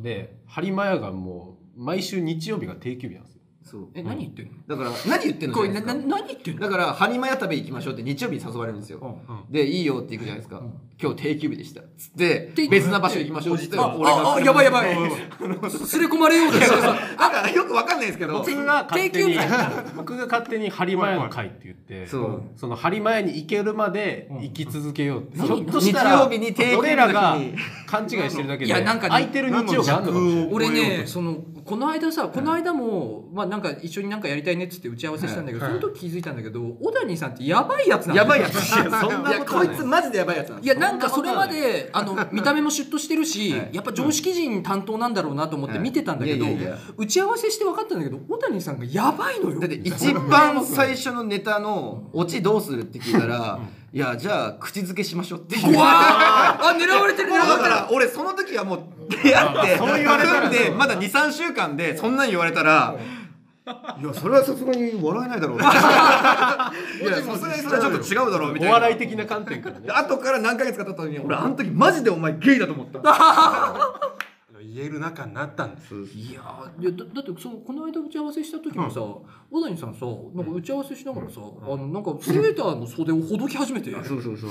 [0.00, 3.33] で播磨屋がもう毎週日曜日が定休日なんですよ
[3.64, 3.88] そう。
[3.94, 4.52] え何言ってんの？
[4.68, 5.56] だから、何言ってんの？
[5.56, 5.84] これ何
[6.26, 6.60] 言ってんの？
[6.60, 9.18] だから、ハニマ屋食べ行きましょうって日曜日に誘われるんですよ。
[9.50, 10.62] で、いいよって行くじゃないですか。
[11.00, 11.80] 今日定休日でした。
[11.80, 14.16] つってで、別な場所行きましょうって言って、あ俺が。
[14.16, 14.94] ああやばいやばい。
[15.70, 18.38] すれ込まれようとしてさなんかよくわかんないですけど。
[18.38, 19.40] 僕が勝手に定休
[19.96, 22.42] 僕が勝手に播磨屋の会って言ってそう。
[22.56, 25.38] その播磨屋に行けるまで生き続けようって。
[25.38, 25.42] う。
[25.42, 26.78] んひょっとしたら日曜日に定休日の日に。
[26.80, 27.38] 俺らが
[27.86, 30.48] 勘違いしてるだけでいやなんかね空いてる日曜があるのかもしれない。
[30.52, 38.28] 俺ねそのこの間さこの間も、まあなんか一緒になんかやりたいねっつって打ち合わせしたんだけど、その時気づいたんだけど小谷さんってやばいやつなんだよ。
[38.28, 38.60] やばいやつ。
[38.60, 43.70] そんなこいいや、こいつマジでやばいやつなんいやなんかそれまであの見た目もシュッとしてるし、はい。
[43.72, 46.46] やっぱ常識人担当なんだろうなと思って見てたんだけど、
[46.96, 49.58] 打ち合わせして分かったんだけど小谷さんがやばいのよ。
[49.58, 53.60] だって一番最初のネタのオチどうするって聞いたら、
[53.92, 55.56] いや、じゃあ口づけしましょうって。
[55.56, 55.74] 言う。
[55.74, 55.86] うわー。
[55.86, 57.62] あ狙われてる狙だわれてる。
[57.62, 62.94] から俺その時はもう出会ってそう言われたら組んでまだ23週間でそんなん言われたら
[63.66, 65.56] いやそれはさすがに笑えないだろう。
[65.58, 68.72] いやさすがにそれはちょっと違うだろうみたいな。
[68.72, 69.86] お笑い的な観点からね。
[69.86, 73.00] で後から何ヶ月か経った時に俺あの時マジでお前ゲイだと思った
[74.72, 75.94] 言える仲になったんです。
[75.94, 79.00] いやーいやだだってそのこの間打ち合わせした時もさ、
[79.50, 83.92] 小谷さんさなんか打ち合わせしながらさ、あのなんかセーターの袖をほどき始めて。
[84.04, 84.50] そうそうそう。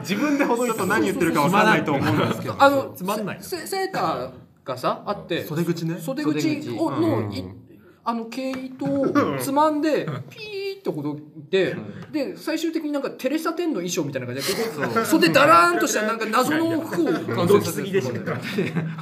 [0.00, 2.62] 自分でほどいちょっと何言ってるか分かんないと思うんですけど。
[2.62, 4.30] あの つまんないセセーター
[4.64, 5.98] がさあって袖口ね。
[5.98, 7.44] 袖口をの、い
[8.04, 11.42] あの毛糸をつまんでピーってほどい。
[11.48, 11.76] て
[12.10, 18.02] で最終的になんかテレサ・テンの衣装みたいな感じでここ袖だらーんとしたなんか謎の服を完成させて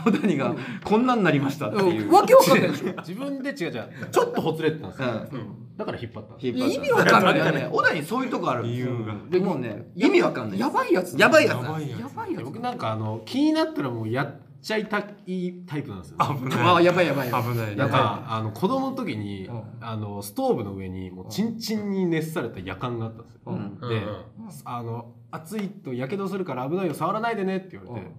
[0.05, 2.07] 小谷がこんなんなりましたっていう。
[2.07, 2.13] うん。
[2.13, 2.71] わけわかんない。
[2.71, 3.89] でしょ自分で違う違う。
[4.13, 5.09] ちょっとほつれてたんですよ。
[5.33, 5.77] うん。
[5.79, 6.47] だから引っ張った。
[6.47, 7.69] 意味わかんないいやね。
[7.73, 9.15] 小谷そういうとこある理由が。
[9.31, 11.65] でもうね意味わかんないやばいやつやばいやつ。
[11.65, 16.85] やばいややばいやつ僕なんかあの気になったらもうやっちゃいたいタイプなんですよ、ね、危あない。
[16.85, 17.43] やばいやばいやばい。
[17.53, 19.63] 危ないなんかあの子供の時に、うん。
[19.81, 23.81] あのストーブの上にもうチンチンに熱された夜間があったんですよ、うん。
[23.81, 24.03] で、
[24.65, 28.11] あの暑いとやけどするから危ないよ触らないでねって言われて、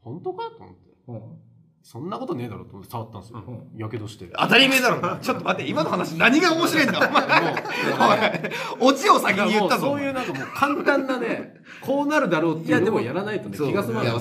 [0.00, 0.90] 本当かと思って。
[1.08, 1.49] うん
[1.82, 3.42] そんなことねえだろうと思って触ったんですよ、
[3.76, 5.16] やけどして当たり前だろ。
[5.16, 6.98] ちょっと待って今の話何が面白いんだ？
[7.96, 13.68] お前オチを先に言ったぞそういうなんかもう簡単なね こうなるだろうっていうのをやらないとねそう。
[13.68, 14.14] 気が済まない。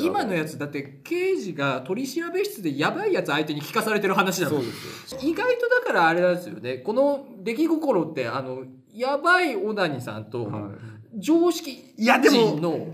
[0.00, 4.60] 今のやつだって刑事が取り調べ室でやばいやつ相手に聞かされてる話だろ
[5.22, 6.78] 意外とだからあれなんですよね。
[6.78, 10.50] この出来心ってあのやばい小谷さんと
[11.16, 12.86] 常識いやでも人の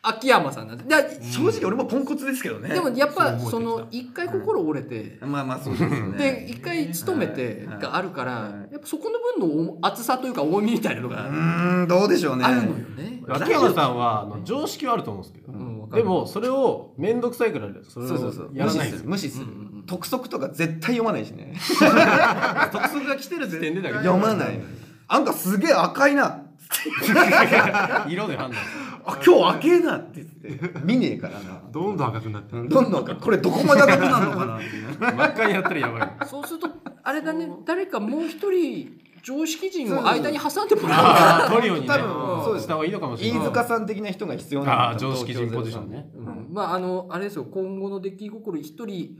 [0.00, 0.84] 秋山さんなんで
[1.22, 2.68] 正直俺もポンコツですけどね。
[2.68, 6.18] でもやっぱその一回心折れて、まあまあそうですね。
[6.18, 7.78] で一回勤めてはい。
[7.80, 8.52] があるから、はい。
[8.72, 12.44] やっぱそこの分の厚さというか重みみたいなのうがーんどうでしょうね。
[12.44, 13.22] あるのよね。
[13.28, 18.52] 秋山さんはあの常識はあると思うんですけど、でもそれを面倒くさいからそれそうそうそう。
[18.52, 19.46] をやらないんですよ無視する。
[19.46, 21.54] 無視する督促とか絶対読まないしね。
[22.72, 24.60] 督促が来てる時点でだけど読まない。
[25.08, 26.42] なんかすげえ赤いな
[28.08, 28.60] 色で判断
[29.04, 30.80] あ今日赤えなって言って。
[30.84, 31.62] 見ねえからな。
[31.70, 32.52] どんどん赤くなって。
[32.52, 34.56] どんどん赤いこれどこまで赤くなるのかな。
[34.56, 36.26] っていうね真っ赤にやったらやばい。
[36.26, 36.68] そうすると
[37.02, 37.48] あれだね。
[37.64, 41.50] 誰かもう一人常識人を間に挟んでもらう。
[41.50, 41.86] トリオにね。
[41.86, 42.64] 多分そうです。
[42.64, 43.40] した方がいいのかもしれない。
[43.40, 46.10] 飯塚さん的な人が必要な常識人ポジションね。
[46.14, 46.48] うん。
[46.52, 47.44] まああのあれですよ。
[47.44, 49.16] 今後の出来心一人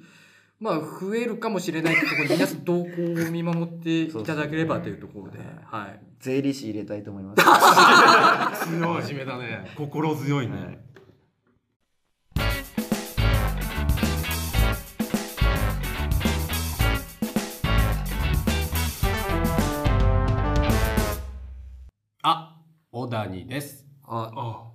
[0.60, 6.00] まあ増えるかもしれないってところで皆さん動向を見守っていただければというところで、はい。
[6.18, 8.66] 税理士入れたいと思います。
[8.66, 9.70] 強い真面目だね。
[9.76, 10.80] 心強いね。
[22.22, 23.86] あ小谷です。
[24.04, 24.67] あ、あ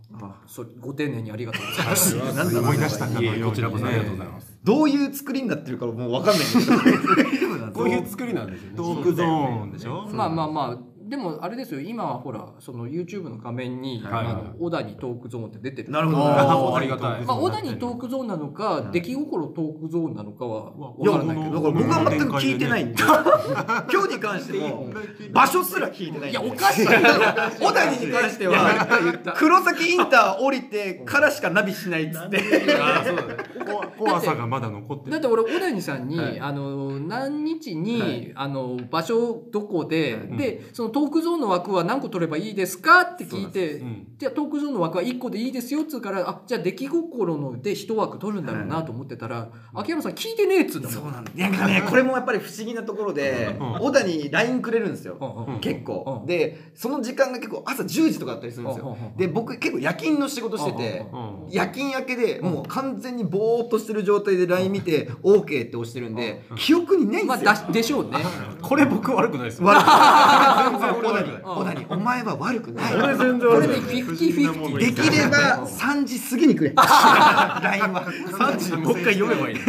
[0.48, 2.18] そご丁寧にありがとうございます。
[2.20, 3.86] あ思い出したこちらこそ。
[3.86, 4.58] ありがとうございます。
[4.64, 7.72] どういう作りになってるかもう分かんないんだけど。
[7.74, 8.78] こういう作りなんですよね。
[8.78, 10.08] トークゾーンでしょ？
[10.14, 10.78] まあまあまあ
[11.14, 15.92] でもあれですよ今はほらその YouTube の画面に、はいあの小田にトークゾーンって出てる。
[15.92, 17.22] なるほどありがたい。
[17.22, 21.56] まあ、小田にトークゾーンなのか、出来心トークゾーンなのかは分からないけど。
[21.56, 22.96] だから僕は全く聞いてないんで。
[23.94, 24.88] 今日に関しても
[25.32, 32.42] 場所すら聞いてないいやおかしい小谷に関しては黒崎インター降りてからしかナビしないっつって。
[34.00, 35.12] 怖 さがまだ残ってる。
[35.12, 36.40] だって俺小谷さんに、はい。
[36.40, 38.32] あの何日に、はい。
[38.34, 50.98] あの場所どこで、でそのトークゾーンの枠は何個取ればいいですかって聞いて、うんじゃあトークゾーンの枠は1個でいいですよっつうからあじゃあ出来心ので1枠取るんだろうなと思ってたら、秋山さん聞いてねえっつうんだもん。
[50.98, 53.74] そうなんだなんかねこれもやっぱり不思議なところでうん。
[53.82, 55.18] 小田に LINE くれるんですよ。
[55.62, 56.20] 結構。
[56.22, 58.98] うんでその時間が結構朝10時とかだったりするんですよ。
[59.18, 67.68] で僕結構夜勤の仕事しててうん夜勤明けでもう完全にぼーっとしてる状態で LINE 見て OK って押してるんで記憶にないんまあですよ。
[67.68, 68.20] だでしょうね。
[68.62, 69.68] これ僕悪くないですよ。
[69.68, 72.96] 悪くない小お前は悪くない。
[72.96, 76.84] 俺全然これで悪くない50-50できれば3時過ぎにくれ LINE
[77.94, 78.06] は。
[78.08, 79.62] 3時にもう一回読めばいいの。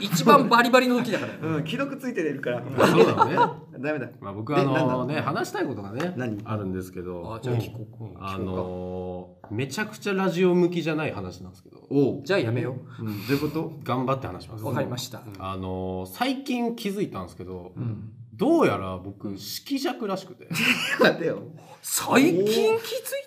[0.00, 1.48] 一番バリバリの時だから。
[1.56, 2.62] うん既読ついてるから。
[2.86, 3.36] そうだね。
[3.78, 4.08] ダメだ。
[4.20, 6.40] まあ僕あのね話したいことがね何？
[6.44, 11.78] あるんですけどあじゃあ聞こうあのめちゃくちゃラジオ向きじゃない話なんですけど。
[12.24, 13.72] じゃあやめよどういうこと？
[13.84, 14.64] 頑張って話します。
[14.64, 20.48] うわかりました、あの最近気づいたんですけどうんどうやら僕色弱らしくて。
[21.00, 21.42] 待てよ。
[21.82, 22.78] 最近気づい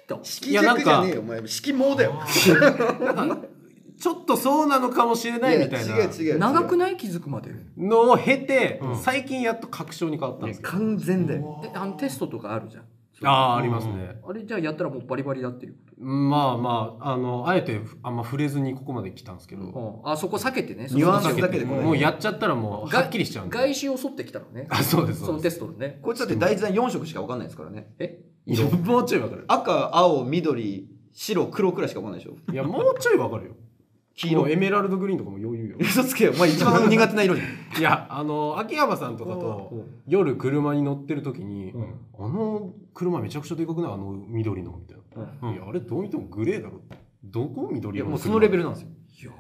[0.08, 0.18] た？
[0.24, 1.42] 色弱じゃねえよお前。
[1.48, 2.20] 色毛だよ。
[4.02, 5.96] ちょっとそうなのかもしれないみたいな。
[5.98, 7.52] 違う違う長くない気づくまで？
[7.78, 8.96] のを経てうん。
[8.98, 11.62] 最近やっと確証に変わったんです完全だよ。
[11.66, 12.84] えあのテストとかあるじゃん
[13.24, 14.20] ああありますね。
[14.28, 19.64] あれじゃあやったらもうバリバリだっていうまあまああのあえてあんま触れずにここまで来たんですけど。
[19.64, 20.12] うん。
[20.12, 21.82] あそこ避けてねニュアンスだけでこれ。
[21.82, 23.58] もうやっちゃったらもうはっきりしちゃうんで。
[23.58, 24.68] 外周を沿ってきたのね。
[24.70, 26.00] あそうですそのテそうですストのね。
[26.02, 27.94] こいつだって大事な4色しか分かんないですからね。
[28.00, 28.20] え？
[28.84, 29.46] もうちょいわかる。
[29.48, 32.52] 赤青緑白黒くらいしか分かんないでしょ。
[32.52, 33.52] いやもうちょいわかるよ
[34.16, 34.50] 黄色。
[34.50, 35.78] エメラルドグリーンとかも余裕よ。
[35.80, 36.34] 嘘つけよ。
[36.36, 37.80] お前一番苦手な色じゃん。
[37.80, 41.74] いやあの秋山さんとかと夜車に乗ってる時に、
[42.18, 43.94] あの車めちゃくちゃでかくない？
[43.94, 44.98] あの緑のみたい
[45.42, 46.82] な、いやあれどう見てもグレーだろ。
[47.24, 49.34] どこい緑色やもうそのレベルなんですよ。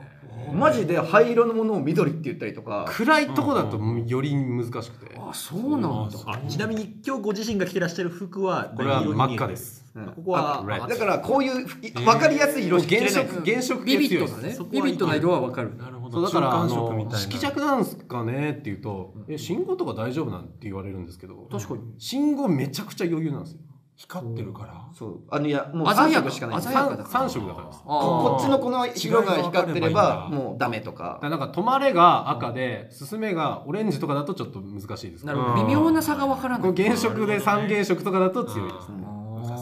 [0.53, 2.86] マジで灰色のものを緑って言ったりとか。
[2.89, 6.17] 暗いとこだとより難しくて、あそうなんだ。
[6.25, 9.75] あちなみに今日ご自身が着てらっしゃる服はこれは真っ赤です。
[9.75, 14.58] うんここはあだからこういう分かりやすい色しか原色原色ビビッドなね。
[14.71, 15.75] ビビッドな色はわかる。
[15.75, 16.13] なるほど。
[16.13, 21.82] そうだからあの色弱なんすかねって言うと、え信号とか大丈夫なんて言われるんですけど確かに。
[21.97, 23.60] 信号めちゃくちゃ余裕なんですよ。
[23.97, 24.88] 光ってるから。
[24.93, 25.19] そう。
[25.30, 26.56] あのいやもう3鮮やか色しかない。
[26.56, 31.19] んです鮮やかだ3色だからこっちのこの色が光ってればもうダメとか。
[31.21, 35.65] だからなんか止まれが赤で進めがオレンジとかだとちょっと難しいですなるほど。
[35.67, 36.73] 微妙な差がわからない。
[36.73, 39.20] 原色で三原色とかだと強いですね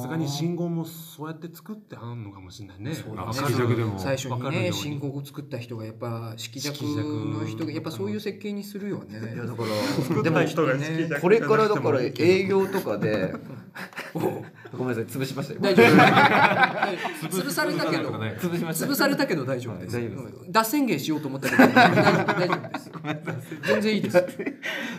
[0.10, 2.94] がに信号もそうやって作ってあんのかもしれないね。
[2.94, 3.28] そうだね。
[3.30, 4.00] あ色弱でも。
[4.00, 9.20] 最初にね信号を作った人がやっぱ色弱色弱の人がやっぱそういう設計にするよね。
[9.20, 9.64] いやだか
[10.16, 13.34] ら でも人がねこれからだから営業とかで
[14.78, 15.88] ごめんなさい潰しましたよ大丈夫。
[17.30, 18.10] 潰されたけど。
[18.10, 19.96] 潰しました潰されたけど大丈夫です。
[19.96, 21.68] 大丈夫で脱宣言しようと思ったけど。
[21.74, 22.92] 大丈夫大丈夫です。
[23.64, 24.26] 全然いいです。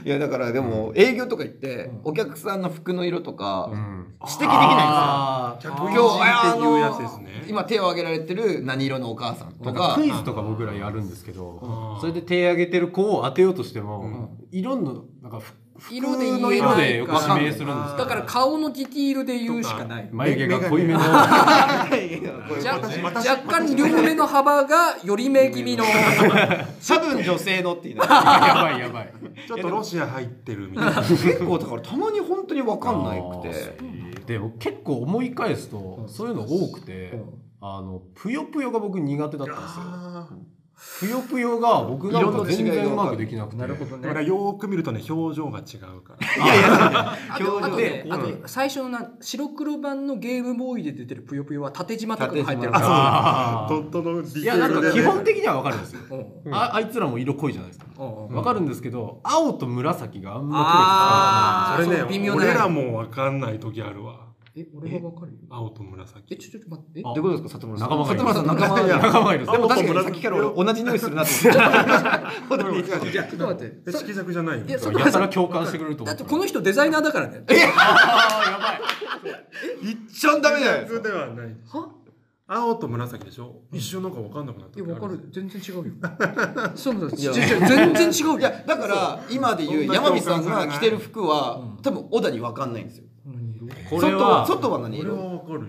[0.05, 4.07] いやだからでも営業とか行ってお客さんの服の色とかうん。
[4.23, 5.63] 指摘できないあー。
[5.63, 7.45] 客今日あっていうやつのですね。
[7.49, 9.89] 今手を挙げられてる何色のお母さんとか。
[9.89, 12.01] かクイズとか僕らやるんですけどうん。
[12.01, 20.09] それで手挙げてる子を当てようとしても色のなんかふ服色で言えないの色で指名するんですだから顔のディティールで言うしかない。
[20.13, 21.01] 眉毛が濃いめの。
[21.01, 21.11] 若
[23.19, 25.85] 若干両目の幅が寄り目気味の。
[26.87, 28.05] 多分女性のっていうの。
[28.05, 29.13] やばいやばい。
[29.47, 31.03] ちょっとロシア入ってるみたいな。
[31.03, 34.11] 結構だからたまに本当に分かんないくて。
[34.31, 37.21] で僕結構思い返すとそういうの多くて
[37.61, 40.51] あのぷよぷよが僕苦手だったんですよ
[41.01, 43.57] ぷよぷよが僕なんか全然うまくできなくて。
[43.57, 47.17] なるほどだからねよーく見るとね表情が違うから。
[47.35, 56.01] あとあと表情ねあと最初のな白黒版のゲームボーイで出てるぷよぷよは縦縞とかが入ってる縦縞あドットのディいやなんか基本的には分かるんですよ。
[56.45, 56.55] うん。
[56.55, 57.87] ああいつらも色濃いじゃないですか。
[57.99, 62.45] うんうん分かるんですけど青と紫があんまあーそれそう微妙な。
[62.45, 65.39] ね俺らも分かんない時あるわえ俺はわかるよ。
[65.49, 66.35] 青と紫。
[66.35, 67.03] えちょちょっと待って。
[67.03, 67.89] どういうことですか里村さん。
[67.89, 68.21] 仲間がいる。
[68.21, 69.45] 里村さん仲間いやが黒い仲間がいる。
[69.45, 71.51] んですでも確かにさっきから俺同じ匂いするなと思って。
[72.91, 74.67] ちょっと待ってえ色弱じゃないよ。
[74.67, 77.45] いやそやたら共感してくれると思っただってこの人デザイナーだからね。
[79.83, 79.93] い。
[79.93, 81.89] っちゃんダメだよ普通ではないは？
[82.53, 83.55] 青と紫でしょ？
[83.73, 85.29] 一瞬なんか分かんなくなったいやわかる。
[85.33, 85.85] 全然違うよ。
[86.75, 87.31] そうなんだいや。
[87.31, 88.39] 違う違う全然違うよ。
[88.41, 93.05] いやだから今で言う山美さんが着てる服は多分小田に分かんないんですよ
[93.91, 94.99] これは外外は何？
[94.99, 95.67] これは色わかるよ。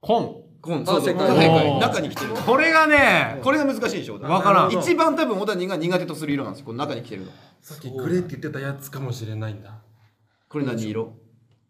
[0.00, 0.42] 紺。
[0.62, 1.00] コンそう。
[1.00, 1.80] そう正解正解おー。
[1.80, 2.34] 中に来てる。
[2.34, 4.20] これがねこれが難しいでしょ？
[4.20, 4.72] わからん。
[4.72, 6.66] 一番多分小谷が苦手とする色なんですよ。
[6.66, 7.32] この中に来てるの。
[7.60, 9.80] さっきグレーって言ってたやつかもしれないんだ。
[10.48, 11.12] これ何色？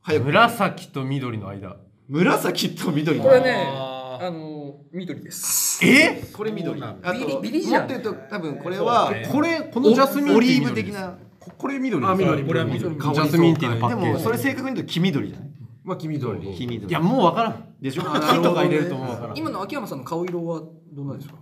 [0.02, 0.24] 早く。
[0.26, 1.76] 紫と緑の間。
[2.09, 5.85] 紫と緑これねあの緑です。
[5.87, 6.22] え？
[6.33, 6.83] これ緑。
[6.83, 7.88] あとビリビリじゃん。
[7.88, 12.94] もっと言うと多分これはこれこのジャスミンオリーブ緑的なここれ緑あ緑これは緑。
[12.96, 14.12] ジャスミンティーのパでッケージ。
[14.12, 15.48] もそれ正確に言うと黄緑じゃない？
[15.85, 16.40] まあ黄緑。
[16.55, 16.88] 黄緑。
[16.88, 17.74] いやもうわからん。
[17.81, 18.02] でしょ？
[18.02, 18.09] 木
[18.42, 19.37] とか入れるともうわからん。
[19.38, 21.35] 今の秋山さんの顔色はどんなですか？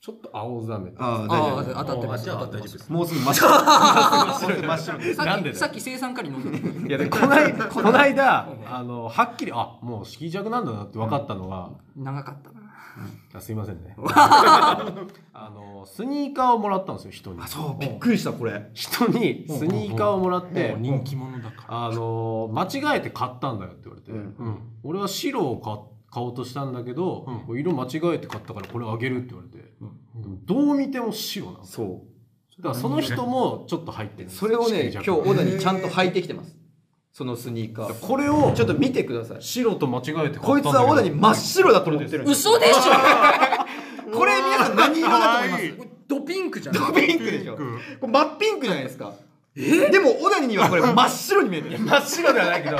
[0.00, 0.92] ちょっと青ざめ。
[0.96, 2.24] ああ当たってます。
[2.26, 2.92] 当たってます。
[2.92, 4.98] もうすぐ真っ白。
[4.98, 12.57] でだよっきさっき生産カリ飲んでいやでこないこの間 あのはっきりあもう色弱なんだなって分かったのが、長かったな
[13.34, 13.94] あすいませんね。
[14.06, 17.42] あのスニーカーをもらったんですよ人に。
[17.46, 18.70] そうびっくりしたこれ。
[18.74, 21.86] 人にスニーカーをもらって、人気者だから。
[21.86, 24.18] あの間違えて買ったんだよって言われて、うん。
[24.18, 24.58] うん。
[24.82, 25.78] 俺は白を買
[26.10, 27.58] 買おうとしたんだけど、うん。
[27.58, 32.18] 色間違えて買ったからこれあげるって言われて、でもどう見ても白なのだそう。
[32.62, 36.56] からその人もちょっと入ってるんですそれをね今日小田にちゃんと履いてきてます
[37.18, 38.06] そのスニーカー。
[38.06, 39.42] これをちょっと見てください。
[39.42, 42.74] 白と間違えてこいつは小田に真っ白だと思ってる嘘でし
[44.14, 45.64] これ皆さん何色だと思います？
[45.80, 46.76] ょドピンクじゃん。
[46.76, 47.56] ドピンクでしょ。
[47.56, 49.14] これ真っピンクじゃないですか。
[49.56, 51.78] でも小田にはこれ真っ白に見えてる。
[51.82, 52.76] 真っ白ではないけど。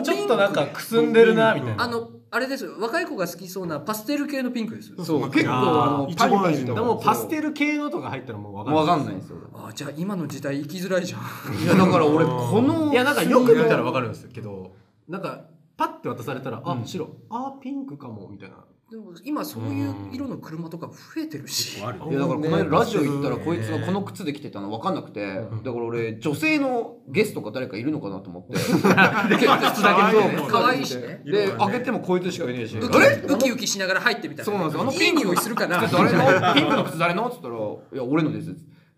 [0.00, 1.82] ちょっとなんかくすんでるなみたいな。
[1.82, 2.72] あのあれですよ。
[2.78, 5.30] 若い子が好きそうなパステル系のピンクですそう。
[5.30, 6.96] 結構あの一パリパリでも。
[6.96, 8.84] パステル系のとか入ったらもう分かんない。
[8.84, 9.14] わかんない。
[9.16, 11.20] んですよあじゃあ今の時代生きづらいじゃん。
[11.62, 14.72] いやだから俺このいやなんかよく見たら分かるんですけど
[15.08, 15.44] なんか
[15.76, 17.08] パッて渡されたらあ白。
[17.30, 18.56] あピンクかもみたいな
[18.90, 21.78] でも今そういう色の車とか増えてるし。
[21.78, 25.32] いやだからこの間ラジオ行ったらこいつがこの靴で来てたの分かんなくて。
[25.32, 28.54] だから俺女性のゲストか誰かいるのかなと思って。
[28.58, 31.22] 靴だけ見て可愛いしね。
[31.24, 32.76] で開けてもこいつしかいねえし。
[32.76, 32.98] ウキ
[33.32, 34.44] ウキウキしながら入ってみたら。
[34.44, 34.80] そうなんですよ。
[34.82, 35.78] あのいい匂いするかな。
[35.84, 37.28] 靴誰のピンクの靴誰の？
[37.28, 37.54] っつったら
[37.94, 38.52] 「いや俺のです」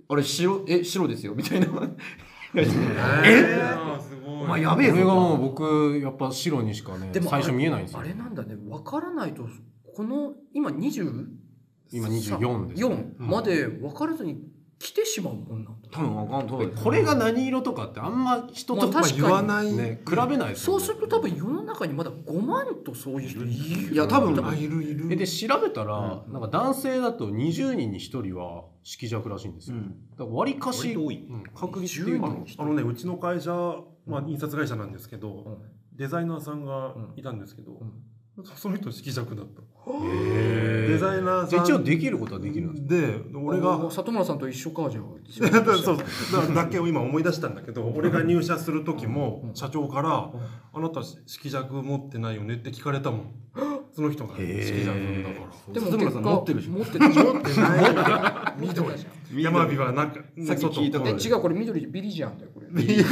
[0.08, 1.34] あれ白え白ですよ。
[1.34, 1.66] みたいな。
[2.54, 2.64] え？
[2.64, 4.42] すごい。
[4.42, 4.94] お前やべえぞ。
[4.94, 8.00] これがもう僕やっぱ白にしかねでも最初見えないんですよ。
[8.00, 8.56] あれなんだね。
[8.56, 9.46] 分からないと
[9.94, 11.26] この今 20?
[11.90, 14.40] 今24です4まで分からずに
[14.78, 15.88] 来てしまうもんなんだ。
[15.92, 16.68] 多分分かんない。
[16.82, 19.12] これが何色とかってあんま人とかに。
[19.12, 19.72] 言わない。
[19.72, 20.56] ね比べないですよね。
[20.56, 23.94] そうすると多分世の中にまだ5万とそういう人いる。
[23.94, 24.44] いや多分。
[24.44, 25.08] あいるいる。
[25.12, 31.26] えで調べたら、なんか男性だと20人に1人は色弱らしいんですよ、だから割かし多い。
[31.30, 31.44] うん。
[31.54, 33.52] 確率っていう10か人あのねうちの会社
[34.06, 35.60] まあ印刷会社なんですけど
[35.92, 37.80] デザイナーさんがいたんですけど
[38.56, 41.60] その人色弱だったデザイナーさん。
[41.60, 45.04] あ一応できることはできるんですで俺があ里村さんと一緒かじゃあ。
[45.64, 45.96] そうそう
[46.54, 50.30] だだけを今思い出したんだけど俺が入社する時も社長から
[50.74, 53.30] 「あなた色弱持ってないよね」って聞かれたもん。
[53.94, 54.34] その人が。
[54.38, 55.74] 色弱だから。
[55.74, 57.24] でも里村さん持ってるでしょ持ってるでしょ？
[57.34, 58.54] 持ってない。
[58.60, 58.86] 緑
[59.42, 62.66] 山火はなんかさっき聞いたえ違うこれ緑ビリジアンだよこれ。
[62.70, 63.06] ビリジア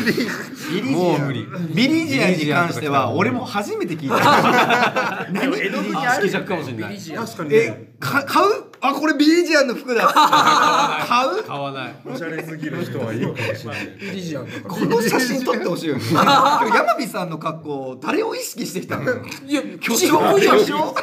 [1.26, 1.28] ン。
[1.74, 2.32] ビリジアン。
[2.32, 5.26] に関しては俺も初めて聞いた
[5.68, 7.56] 何江戸にあ色弱かもしれない確かにね。
[7.56, 8.64] えか買う？
[8.82, 10.06] あこれビリジアンの服だ。
[10.06, 11.44] 買う？
[11.44, 11.94] 買わない。
[12.06, 13.86] おしゃれすぎる人はいいかもしれない。
[14.00, 14.68] ビリジアンだか。
[14.68, 16.02] らこの写真撮ってほしいよね。
[16.10, 16.22] 今
[16.64, 19.02] 日山火さんの格好誰を意識してきたの
[19.46, 20.58] いや巨私服じゃん。
[20.58, 20.94] 巨匠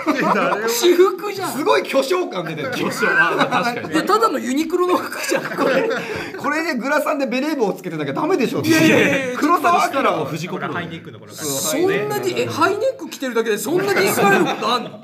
[0.67, 1.52] 私服じゃん。
[1.52, 2.72] すごい巨匠感出てる。
[2.72, 3.08] 巨匠。
[3.08, 4.08] 確かに。
[4.08, 5.43] ただのユニクロの服じゃん。
[5.43, 5.89] これ
[6.38, 11.34] これでグラサンでベレー帽をつけてなきゃダメでしょいやいやいや黒沢明は藤子プロハイネックのこの。
[11.34, 14.47] 感じそんなにえハイネック着てるだけでそんなにスられることあんの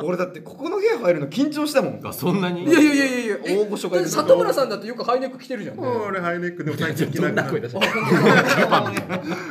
[0.04, 2.00] 俺だってここの部屋入るの緊張したもん。
[2.04, 2.64] あそんなに？
[2.64, 3.16] いやいやいやいや。
[3.26, 5.78] いやえ大御所がいる里村さんだってよくハイネック着てるじゃん。
[5.78, 7.52] ね俺ハイネックでも最近着なくなった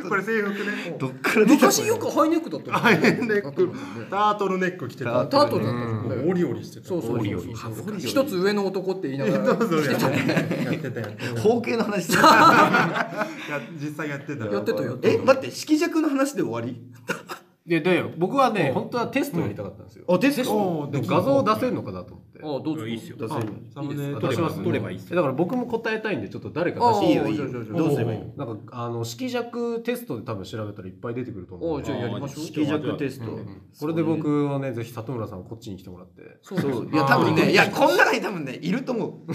[0.09, 0.97] これ制服ね。
[0.99, 3.53] どっから出た昔よくハイネックだったよハイネック
[4.11, 5.27] タートルネック着てた。
[5.27, 5.81] タートルだった
[6.29, 6.87] オリオリしてた。
[6.89, 7.33] そうそうそうそ
[7.95, 7.99] う。
[7.99, 9.45] 一つ上の男って言いながら。
[9.47, 9.81] やってたや
[10.73, 11.41] ってたやってた。
[11.43, 12.09] 包茎の話
[13.81, 14.83] 実際やってたやってた。
[14.83, 16.81] よえ待って色弱の話で終わり？
[17.65, 20.89] でで僕はね本当はテストやりたかったんですよ、あテスト？
[20.91, 22.41] でも画像出せるのかなと思って。
[22.43, 22.89] あどうぞ。
[22.89, 23.17] いいっすよ。
[23.17, 23.53] 出せる。
[23.73, 24.17] サムネ。
[24.17, 27.45] あ出します撮ればいいっすえだから僕も答えたいんでちょっと誰かあ出していいよいいよ。
[27.53, 28.19] どうすればいい？
[28.37, 32.45] のなんかあの色弱テストで多分調べたらいっぱい出てくると思うじゃあやりましょう。
[32.47, 33.27] 色弱テスト。
[33.79, 36.39] これで僕はねぜひ里村さんこっちに来てもらって。
[36.43, 39.33] そうそういや多分ねいやこの中に多分ねいると思う。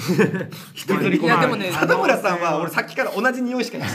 [0.73, 1.23] 一人い。
[1.25, 3.89] やでもね 里村さんは俺さっきから同じ匂いしかない。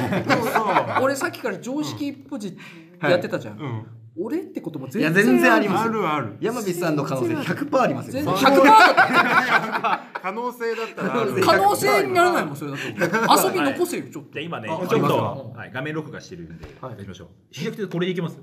[1.03, 2.57] 俺さっきから常識ポジ
[3.03, 3.87] やってたじゃん、うん
[4.19, 6.37] 俺ってこともいや全然全然ありますあるある。
[6.41, 8.07] 山火さんの可能性100%あります。
[8.09, 8.13] よ。
[8.13, 8.35] 全然。
[8.35, 11.27] 100%だ可能性だったら。
[11.43, 12.83] 可能性にならないもんそれだと。
[13.49, 14.33] 遊び残せよちょっと。
[14.35, 15.53] じゃあ今ねあちょっと。
[15.57, 17.29] はい画面録画してるんでやりましょう。
[17.51, 18.39] 比較的これでいけます？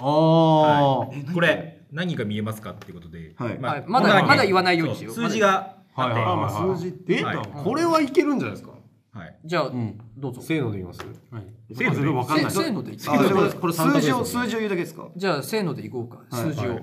[0.00, 1.24] ああ、はい。
[1.32, 3.58] これ何が見えますかっていうことではい。
[3.60, 3.84] はい。
[3.86, 5.14] まだまだ言わないようにしよう。
[5.14, 5.78] 数字があって。
[6.00, 7.38] はいはいまあまあ数字ってはい。
[7.64, 8.72] これはいけるんじゃないですか？
[9.12, 9.38] はい。
[9.44, 9.98] じゃあうん。
[10.16, 10.40] どうぞ。
[10.42, 11.00] せーので言います？
[11.00, 12.50] せーのでわかんない。
[12.50, 15.08] せせーのでいあでもこれ数字を数字を言うだけですか？
[15.16, 16.22] じゃあせーのでいこうか。
[16.30, 16.80] 数字を。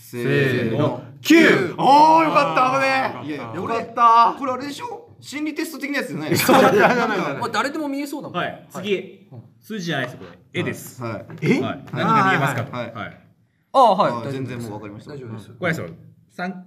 [0.00, 1.02] せーの。
[1.22, 3.36] 9おおよかった危ねえ。
[3.36, 4.36] いやよかった。
[4.38, 5.08] これあれでしょ？
[5.20, 6.60] 心理テスト的なやつじゃないですか。
[7.38, 8.36] まあ誰でも見えそうだもん。
[8.36, 8.66] はい。
[8.70, 9.28] 次。
[9.60, 10.60] 数字じゃないですこれ。
[10.60, 11.00] 絵です。
[11.02, 11.26] はい。
[11.42, 11.60] え？
[11.60, 11.84] はい。
[11.92, 12.64] 何が見えますか？
[12.64, 12.92] とはい。
[12.92, 13.20] はい。
[13.74, 14.32] ああはい。
[14.32, 15.12] 全然もうわかりました。
[15.14, 15.48] 大丈夫です。
[15.50, 15.86] これですよ
[16.28, 16.66] 三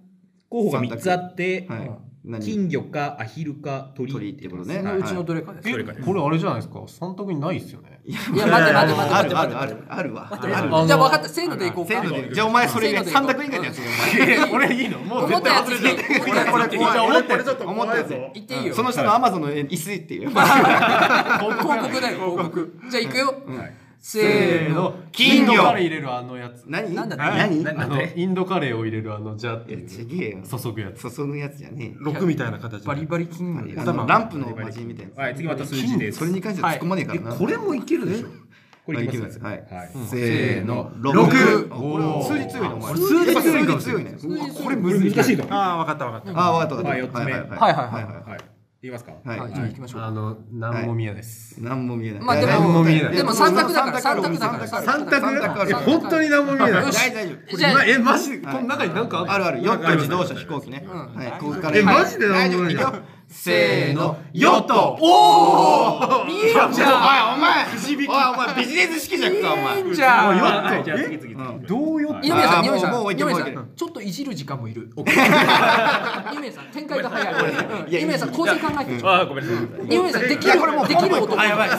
[0.49, 1.79] 候補が三つあってはい。
[1.79, 1.97] 何
[2.41, 4.77] 金魚かアヒルか鳥鳥ってことね。
[4.77, 6.05] うちのどれかですどれかです。
[6.05, 6.81] これあれじゃないですか？
[6.87, 7.99] 三択にないっすよね。
[8.05, 10.87] いや待って待って待ってあ待っあるあるある。
[10.87, 11.29] じゃあ分かった。
[11.29, 11.85] せーのでいこう。
[11.85, 11.93] か
[12.33, 13.77] じゃあお前それ三択以外のやつ。
[13.77, 14.99] よお前これいいの？
[14.99, 15.69] もう思ったやつ。
[15.81, 16.57] 言って思ったやつ。
[16.57, 16.79] 言ってい。
[16.79, 18.09] いこれ俺これちょっと思ったやつ。
[18.09, 18.73] 言っていいよ。
[18.73, 20.29] その人のアマゾンの椅子っていう。
[20.33, 22.79] 広告だよ広告。
[22.89, 23.35] じゃあいくよ
[24.07, 25.53] せーの金魚。
[25.53, 30.43] インドカレー入れるあのやつ何なんだ何なあのインドカレーを入れるあのジャーっていやちげえよ。
[30.43, 31.09] 注ぐやつ。
[31.11, 34.05] 注ぐやつじゃね6みたいな形でバリバリ金魚。
[34.05, 36.19] ランプのマジみたいなはい次また数字です。
[36.19, 37.35] それに関しては突っ込まねえからな。
[37.35, 38.27] これもいけるでしょ？
[38.85, 39.53] これいきますすはい。
[39.53, 39.89] はい。
[40.07, 40.91] せーの。
[40.97, 41.17] 六。
[41.17, 42.93] 6これ数字強いねお前。
[42.93, 44.13] 数字強いか
[44.63, 46.39] これ難しいのああ分かった分かった。
[46.39, 47.29] ああ分かったはい分かった。
[47.31, 47.55] 四つ目。
[47.57, 47.73] はい。
[47.73, 48.54] はいはいはい
[48.85, 49.13] 言いますか？
[49.25, 49.39] はい。
[49.39, 49.53] はい。
[49.53, 51.61] じゃあ行きましょうあの何も見えないです。
[51.61, 54.67] 何も見えないまあでも何も見えないでも三択だから三択だから。
[54.67, 57.57] 三択え本当に何も見えない大大丈夫。
[57.57, 58.39] じゃあえマジ？
[58.39, 59.45] でこの中に何かある？
[59.45, 60.85] あるヨット自動車飛行機ね。
[60.87, 61.39] はい。
[61.41, 64.97] ここからえマジで何も見えない大丈夫いくよせーのヨット。
[64.99, 66.69] おお見えんじゃん。
[66.69, 70.39] おいお前おいお前ビジネス式じゃんかお前見えんじゃん。
[70.39, 71.67] はいじゃあ次次次。
[71.67, 73.53] どうよ二宮さん二宮さん。
[73.53, 74.89] さんちょっといじる時間もいる。
[74.95, 78.19] 二宮さん展開が早い。
[78.19, 80.11] さん構成考えてちょあーごめんなさい。
[80.13, 80.53] さんできる
[80.87, 81.69] できる男あやばい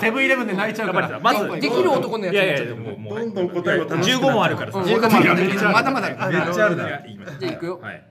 [0.00, 1.20] セブンイレブンで泣いちゃうから。
[1.22, 4.78] まずできる男のやつもどんどん答えを楽しく15問あるからさ。
[4.78, 6.88] うん15万まだまだめっちゃあるな。
[6.88, 7.78] じゃあ行くよ。
[7.82, 8.02] はい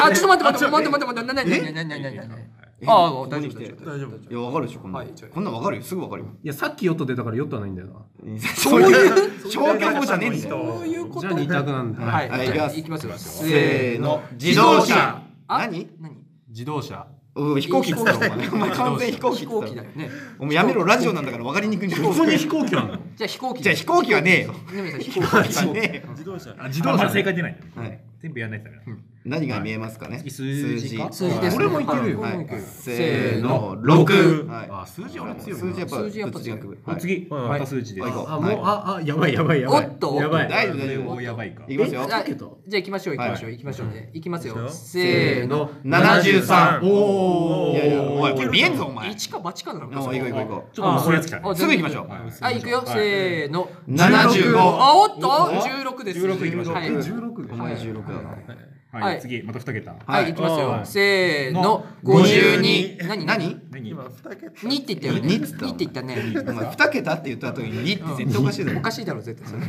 [0.00, 16.16] あちょっと待って待って待って待って待って待って何何何何ああ大丈夫大丈夫大丈夫いやわかるでしょこんなこんなんわかるよすぐわかるよいやさっきヨット出たからヨットはないんだよなそういう消去法じゃねえんだよそういうことじゃあ二択なんだはいじゃあ行きますよせーの自動車あ何何
[16.48, 17.06] 自動車
[17.36, 24.54] おい飛行機っつっお前完全に飛行機飛行機だよねお前やめろラジオなんだから分かりにくいんじゃんここに飛行機あんのじゃあ飛行機じゃあ飛行機はねえよ
[25.00, 25.42] 飛行機は
[25.72, 28.82] ねえよ自動車自動車正解出ないはい全部やんないとダメだ
[29.24, 30.18] 何が見えますかね？
[30.18, 30.98] 次数字。
[30.98, 31.10] か？
[31.10, 32.20] 数字ですこれもいけるよ。
[32.20, 32.46] ははい。
[32.60, 33.74] せーの。
[33.82, 34.68] 6はい。
[34.70, 36.78] あ数字俺強い数字やっぱ数字やっぱ物理学部。
[36.84, 37.00] はい。
[37.00, 37.26] 次。
[37.30, 38.06] また数字です。
[38.06, 39.86] あもうああやばいやばいやばい。
[39.86, 40.14] おっと。
[40.16, 40.48] やばい。
[40.48, 41.10] 大丈夫大丈夫。
[41.12, 41.64] おやばいか。
[41.66, 42.06] いきますよ。
[42.06, 44.10] じゃあじゃあ行きましょう行きましょう行きましょうね。
[44.12, 44.68] 行きますよ。
[44.68, 45.70] せーの。
[45.84, 49.10] 73おいやいやおいこれ見えんぞお前。
[49.10, 52.08] 一か八かなのおい行こう行こうちょっともうそれやつきたねあすぐ行きましょう。
[52.08, 53.70] はい行くよせーの。
[53.88, 55.66] う75あおっと。
[55.66, 56.18] 十六です。
[56.18, 56.74] 16行きましょう。
[56.74, 56.90] はい。
[56.90, 59.20] 16お前16だなはい。
[59.20, 59.96] 次また2桁。
[60.06, 60.26] はい。
[60.32, 60.68] 行きますよ。
[60.68, 60.86] はい。
[60.86, 61.84] せーの。
[62.04, 63.26] 52何？
[63.26, 63.60] 何？
[63.70, 63.88] 何？
[63.88, 64.68] 今2桁。
[64.68, 65.20] 二って言ったよね。
[65.28, 66.02] 二って言った。
[66.02, 66.16] ね。
[66.46, 68.78] お前2桁って言った後に2って絶対おかしいだろ。
[68.78, 69.62] おかしいだろ絶対それ。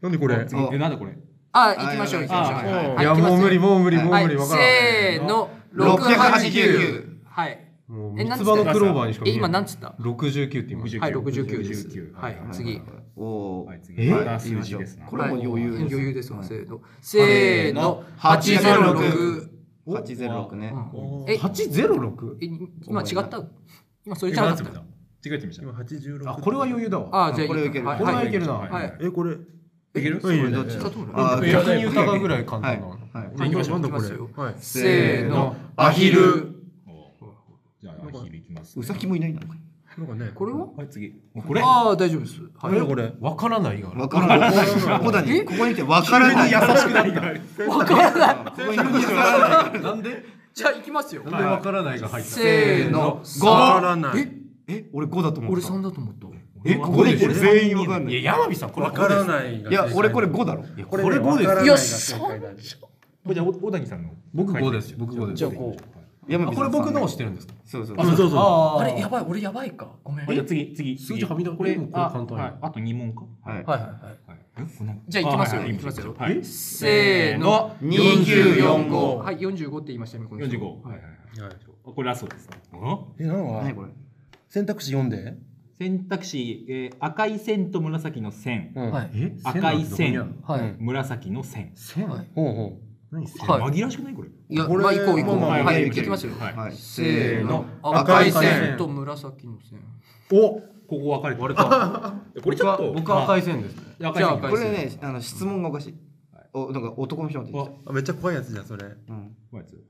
[0.00, 0.44] 何これ？
[0.46, 0.60] 次。
[0.72, 1.12] えなんだこれ？
[1.52, 2.56] あ行きましょう行きましょ
[2.94, 2.98] う。
[2.98, 3.02] い。
[3.02, 4.62] いやもう無理もう無理もう無理わからん。
[4.62, 5.50] せーの。
[5.74, 7.58] 689はい。
[7.88, 11.04] もうえ三つ葉のクローバーにしか見え今何つった？69って言いました。
[11.04, 11.88] はい69です。
[11.88, 12.36] 69はい。
[12.52, 12.80] 次
[13.16, 14.08] おおはい次。
[14.38, 15.06] 数字ですな。
[15.06, 16.80] これも余裕です余裕ですわせーの。
[17.00, 19.48] せーの806
[19.86, 20.74] 806ね。
[21.28, 22.46] え？806え
[22.86, 23.42] 今違った？
[24.04, 24.80] 今それじゃなかった？
[25.24, 27.26] 違えてみました今86あこれは余裕だわ。
[27.28, 27.86] あじゃあこれいける。
[27.86, 28.52] はこれはいいけるな。
[28.54, 28.94] はい。
[29.00, 29.32] えこれ。
[29.34, 29.36] い
[29.94, 30.16] ける？
[30.16, 30.76] いいどっち？
[30.78, 33.88] あー逆に豊かぐらい簡はい単なのはいじゃあ行きましょうな
[34.50, 36.54] んせーのアヒル
[37.82, 39.40] じゃあアヒルいきますウサギもいないの
[39.98, 40.66] なんかねこれは？
[40.74, 41.12] はい次。
[41.46, 41.60] これ？
[41.62, 42.40] ああ大丈夫です。
[42.58, 42.72] はい。
[42.72, 44.52] 何これわからないがわからない。
[44.52, 46.50] 小谷ここに来てわからない。
[46.50, 47.12] 優しくなる
[47.68, 48.34] わからない。
[48.34, 49.14] ここに来て。
[49.14, 50.24] わからないなんで？
[50.54, 51.22] じゃあ行きますよ。
[51.24, 52.30] なんでわからないが入った？
[52.30, 53.22] せーの。
[53.42, 54.20] わからない。
[54.66, 54.74] え？
[54.74, 54.84] え？
[54.92, 56.26] 俺5だと思っ俺た3だと思った。
[56.64, 56.76] え？
[56.76, 58.14] ここでこれ全員わかんない。
[58.14, 60.62] いいや山火さんこれわからないいや俺これ5だろ。
[60.88, 62.48] これ5ですわからないが正解だ。
[62.48, 64.10] これじゃあ小谷さんの。
[64.32, 65.36] 僕5です僕5です。
[65.36, 65.82] じゃあこう
[66.28, 67.54] 山これ僕のをしてるんですか？
[67.64, 68.38] そうそうあそうそうそう。
[68.38, 69.90] ああれやばい俺やばいか？
[70.04, 70.26] ごめん。
[70.26, 70.96] じゃあ次次。
[70.98, 72.54] 数字はみ出これこ簡単やはい。
[72.62, 73.22] あと2問か？
[73.44, 73.64] はい。
[73.64, 73.80] はい。
[73.80, 73.90] はい
[75.08, 75.72] じゃあ行きますよあはい。
[75.72, 76.14] 行きますよ。
[76.18, 76.44] はい。
[76.44, 77.74] せーの。
[77.80, 80.56] 2945はい45って言いましたよこの人。
[80.56, 81.56] 45はいはいはい。
[81.84, 82.58] これラストですね。
[82.72, 82.80] うん
[83.18, 83.88] え何は何これ？
[84.48, 85.36] 選択肢読んで。
[85.78, 89.10] 選択肢、えー赤い線と紫の線、はい。
[89.14, 90.36] え赤い線。
[90.46, 90.76] はい。
[90.78, 91.72] 紫の線。
[91.74, 92.28] 線はい。
[92.34, 93.60] ほうほう何線はい。
[93.72, 94.28] 紛らわしくないこれ。
[94.28, 95.40] いやこれまあ行こう行こう。
[95.40, 96.32] まあまあはい行きますよ。
[96.40, 96.56] はい。
[96.56, 96.72] はい。
[96.74, 97.66] せーの。
[97.82, 99.80] 赤赤いい線線と紫の線。
[100.32, 102.92] おここ分かれ これちょっと。
[102.94, 103.82] 僕は赤い線ですね。
[104.00, 104.24] まあ赤い線。
[104.24, 105.94] じゃあ赤いこれねあの質問がおかしい。
[106.54, 107.40] おなんか男の人
[107.92, 108.84] めっちゃ怖いやつじゃんそれ。
[108.84, 109.36] うん。
[109.50, 109.74] こうやつ。
[109.74, 109.82] はい。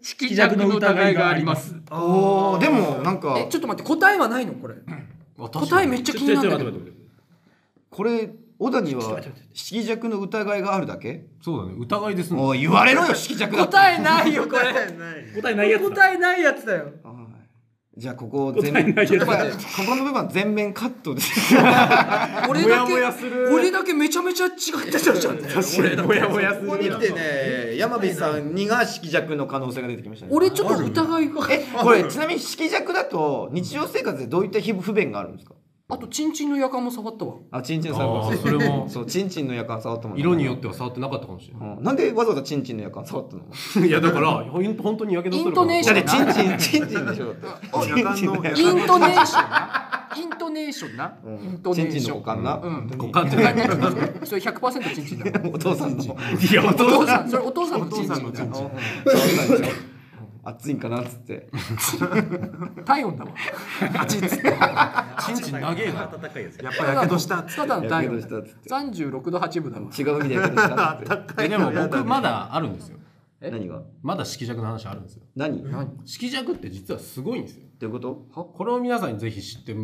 [0.00, 1.74] 色弱の疑いがあります。
[1.90, 3.36] おーでもなんか。
[3.38, 4.54] えちょっと待って答えはないの？
[4.54, 4.76] これ。
[5.36, 6.94] 答えめっちゃ気になる。
[7.90, 9.20] これ小田には
[9.52, 11.26] 色弱の疑いがあるだけ？
[11.42, 11.76] そうだね。
[11.78, 12.58] 疑いですもん。
[12.58, 13.72] 言われろよ色弱だって。
[13.72, 14.72] 答えないよこれ。
[15.40, 15.70] 答えない。
[15.70, 15.88] やつだ。
[15.90, 16.84] 答えないやつだよ。
[17.04, 18.00] はい。
[18.00, 21.20] じゃあここ全面ここの部分は全面カットで
[22.48, 23.52] 俺だけもやもやする。
[23.52, 24.52] 俺だけめちゃめちゃ違っ
[24.86, 25.38] てたじゃん。
[25.78, 26.08] 俺だけ。
[26.08, 30.32] もやもやすここに来てね山火さんにが色弱の可能性が出てきましたね。
[30.34, 31.46] 俺ちょっと疑いが。
[31.50, 35.54] えこれちなみに色弱だと日常生活でどういった不便があるんですか？
[35.90, 37.36] あとチンチンの夜間も触ったわ。
[37.50, 38.86] あチンチンあさんーそれも。
[38.90, 41.82] そうチンチンの夜間触ったもん色によっては触ってなかったかもしれなうん。
[41.82, 43.86] なんでわざわざチンチンの夜間触ったの？
[43.86, 45.74] い いやだからほん本当にやけどするから。
[45.78, 47.34] イントネーションチンチン チンチンでしょ？
[47.88, 49.50] 夜間のイントネーション。
[49.50, 51.14] なイントネーションな。
[51.24, 51.32] うん。
[51.42, 52.60] イントネチンチンの股間な。
[52.62, 52.86] うん。
[52.98, 53.54] 股間じゃない。
[54.24, 55.40] それ100%チンチンだ。
[55.50, 56.04] お父さんの。
[56.04, 56.08] い
[56.54, 57.30] やお父さん。
[57.30, 58.14] それお父さんのチンチンだ。
[58.14, 59.97] お父さんのチンチン
[60.48, 61.50] 暑いんかなっつって。
[62.84, 63.32] 体温だわ。
[63.98, 64.56] あちつって。
[65.26, 67.56] チンチン長えな暖かいやつやっぱやけどしたっつって。
[67.56, 68.68] ただのやけど体温したっつって。
[68.70, 69.90] 36度8分だわ。
[69.96, 71.44] 違う意味でやけどしたっつって。
[71.44, 72.98] えでも僕まだあるんですよ。
[73.40, 73.50] え？
[73.50, 73.82] 何が？
[74.02, 75.22] まだ色弱の話あるんですよ。
[75.36, 75.62] 何？
[76.04, 77.66] 色弱って実はすごいんですよ。
[77.80, 78.14] ういうこと？
[78.14, 79.74] これを皆さんにぜひ知って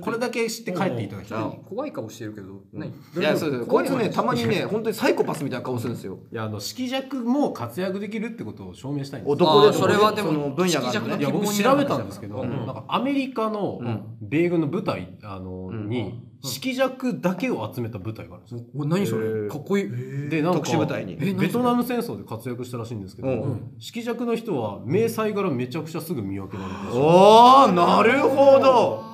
[0.00, 1.38] これだけ知って帰っていただきたい。
[1.38, 2.90] あ怖い顔してるけど何？
[2.90, 6.18] いやそうですこいつねたまにね 本当にサイコパスみたいな顔するんですよ。
[6.32, 9.46] いやあの色弱も活躍できるってことを証明したいんですよ。
[9.48, 12.50] 男でそれはでもその分野があるのねいや僕調べたんですけど、うん。
[12.50, 13.80] なんかアメリカの
[14.20, 15.88] 米軍の部隊あの、ん。
[15.88, 18.60] に色弱だけを集めた部隊があるんですよ。
[18.76, 19.48] お何それ？
[19.48, 20.28] かっこいい。
[20.30, 21.14] でなんか特殊部隊に。
[21.14, 21.46] え何それ？
[21.48, 23.72] ベトナム戦争で活躍したらしいんですけど、うん。
[23.78, 29.02] 色弱の人は迷彩柄めちゃくちゃすぐ見分けられるらしいおーなるほど。
[29.02, 29.10] あ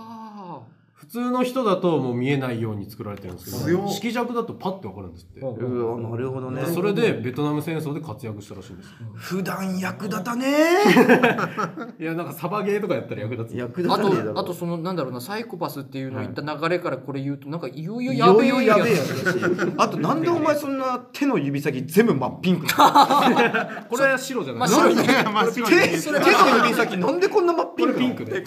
[1.07, 5.41] 普通の人だともう見えないように作られてるんですけど色弱だとパッてわかるんですって。
[5.41, 6.63] うわなるほどね。
[6.63, 8.87] でそれでベトナム戦争で活躍したらしいんです。
[8.87, 8.93] よ。
[9.15, 10.47] 普段役立たね
[12.01, 13.57] いやなんかサバゲーとかやったら役立つ。
[13.57, 14.35] 役立あたねえだろ。
[14.35, 19.01] とあとそのなんだろうなサイコパスっていうのを言った流れからこれ言うとなんかいよいよいやべえよいよやべえや
[19.79, 24.61] あとなんでお前そんな手の指先全部真っピンクな これは白じゃない。
[24.61, 28.45] まあ白いねの手手の指先なんでこんな真っピンクピンクで。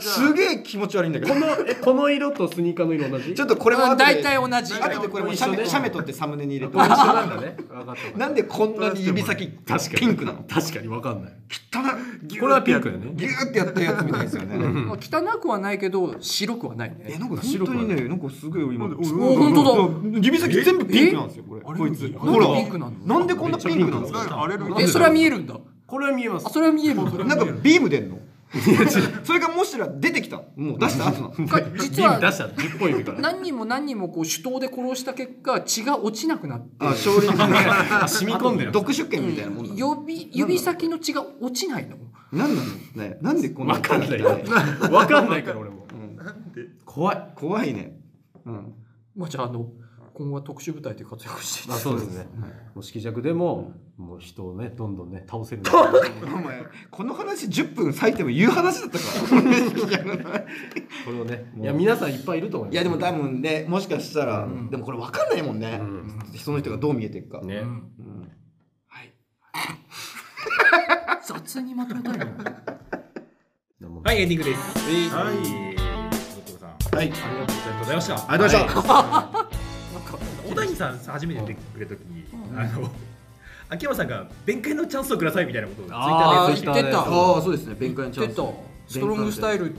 [0.00, 1.32] すげえ気持ち悪いんだけど。
[1.34, 3.34] このえ この色とスニーカーの色同じ？
[3.34, 4.04] ちょっとこれも後で。
[4.04, 4.74] 大体同じ。
[4.74, 6.76] 後でこれも写メ写メ撮ってサムネに入れて。
[6.76, 7.56] 一緒なんだね。
[7.68, 8.18] 分かった。
[8.18, 9.96] なんでこんなに指先確かに。
[9.98, 10.44] ピンクなの？
[10.48, 11.32] 確かに分かんない。
[11.74, 13.12] 汚これはピンクだよね。
[13.14, 14.56] ギューってやったやつみたいですよね。
[14.56, 16.96] まあ汚くはないけど白くはないね。
[17.06, 18.74] えなんか本当にねなんかすごい。
[18.74, 18.88] 今お
[19.36, 20.20] 本当だ。
[20.20, 21.60] 指先全部ピンクなんですよこれ。
[21.60, 22.12] こいつ。
[22.12, 22.46] ほら。
[22.48, 24.42] でピンクなんでこんなピンクなんですか？
[24.42, 25.54] あれるえそれは見えるんだ。
[25.86, 26.46] これは見えます。
[26.46, 26.50] あ。
[26.50, 27.00] それは見える。
[27.00, 28.18] んだなんかビーム出んの？
[29.24, 30.36] それがもしら出てきた。
[30.36, 31.08] のもう出した？
[31.08, 31.48] 後なの。
[31.48, 32.46] か実は出した。
[32.46, 33.20] 10本指から。
[33.20, 38.72] 何人も何人もこう手刀で殺した結果血が落ちなくなってあ少林寺の染み込んでる。
[38.72, 41.96] 毒出血みたいなもんなの指指先の血が落ちないの？
[42.32, 42.70] なんなの？
[42.94, 44.22] ねなんでこんな分かんない。
[44.22, 44.36] 汚
[44.88, 45.86] 分かんないから俺も。
[45.90, 46.18] うん。
[46.84, 47.32] 怖い。
[47.34, 47.98] 怖いね。
[48.44, 48.74] うん。
[49.16, 49.70] まあじゃああの
[50.16, 52.26] 今後は特殊部隊で活躍していあそうですね。
[52.74, 55.62] もう色弱でももう人をねどんどんね倒せる。
[56.24, 60.40] お前この話10分割いても言う話だったから。
[61.04, 62.74] これをねいや皆さんいっぱいいると思います。
[62.74, 65.82] いやでも多分ねもしかしたら、でもこれ分かんないもんね、
[66.38, 67.62] その人がどう見えてるか、ね。
[68.86, 69.12] はい。
[71.26, 72.18] 雑にまとめたい
[73.80, 75.14] のはいエンディングです。
[75.14, 75.36] はい。
[75.36, 75.76] えー
[76.36, 77.06] ドクターさんはい。
[77.06, 78.14] ありがとうございました。
[78.14, 79.35] ありがとうございました、
[80.76, 82.24] さん初めて出てくれた時に、
[82.56, 82.90] あの
[83.68, 87.00] 秋山さんが弁解のチャンスをくださいみたいなことをツイッタあーーで言ってた。
[87.00, 88.36] ああそうですね弁解のチャンス。
[88.36, 89.00] 言ってたス。
[89.00, 89.40] トロングス。
[89.40, 89.70] タイルい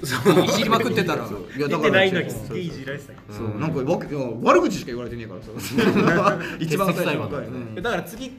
[0.51, 8.31] じりまくってたらいや言ってないのにすげえいじられてたそうなんかわけいや悪口しか言われてねえからさ一番最初だから次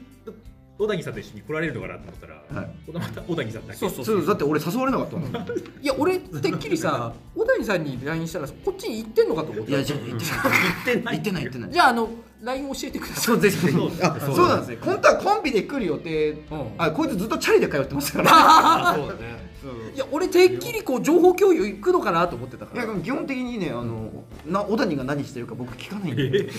[0.77, 2.91] 小谷さんと一緒に来られるのかなと思ったら、はい。
[2.93, 3.79] また小谷さんだけ。
[3.79, 4.25] そうそうそう。
[4.25, 5.29] だって俺誘われなかったもん。
[5.29, 5.33] い
[5.83, 9.71] いや俺てっきりさ 小谷さんに LINE したらこっちに行ってんのかと思った。
[9.73, 10.19] やじゃあ言っ
[10.85, 11.15] てない。
[11.15, 11.43] 言ってない。
[11.43, 11.71] 言ってない。
[11.73, 12.09] じゃああの
[12.41, 13.23] LINE 教えてください。
[13.23, 13.77] そうぜひぜひ。
[14.01, 14.77] あそうなんですね。
[14.81, 16.37] 本当はコンビで来る予定。
[16.77, 18.95] あこいつずっとチャリで通ってますから。
[18.95, 19.48] そうだね
[19.93, 22.85] いや俺てっきりこう情報共有行くのかなと思ってたから。
[22.85, 26.39] いや基本的にねあのな小谷が何してるか僕聞かないんで。
[26.47, 26.49] い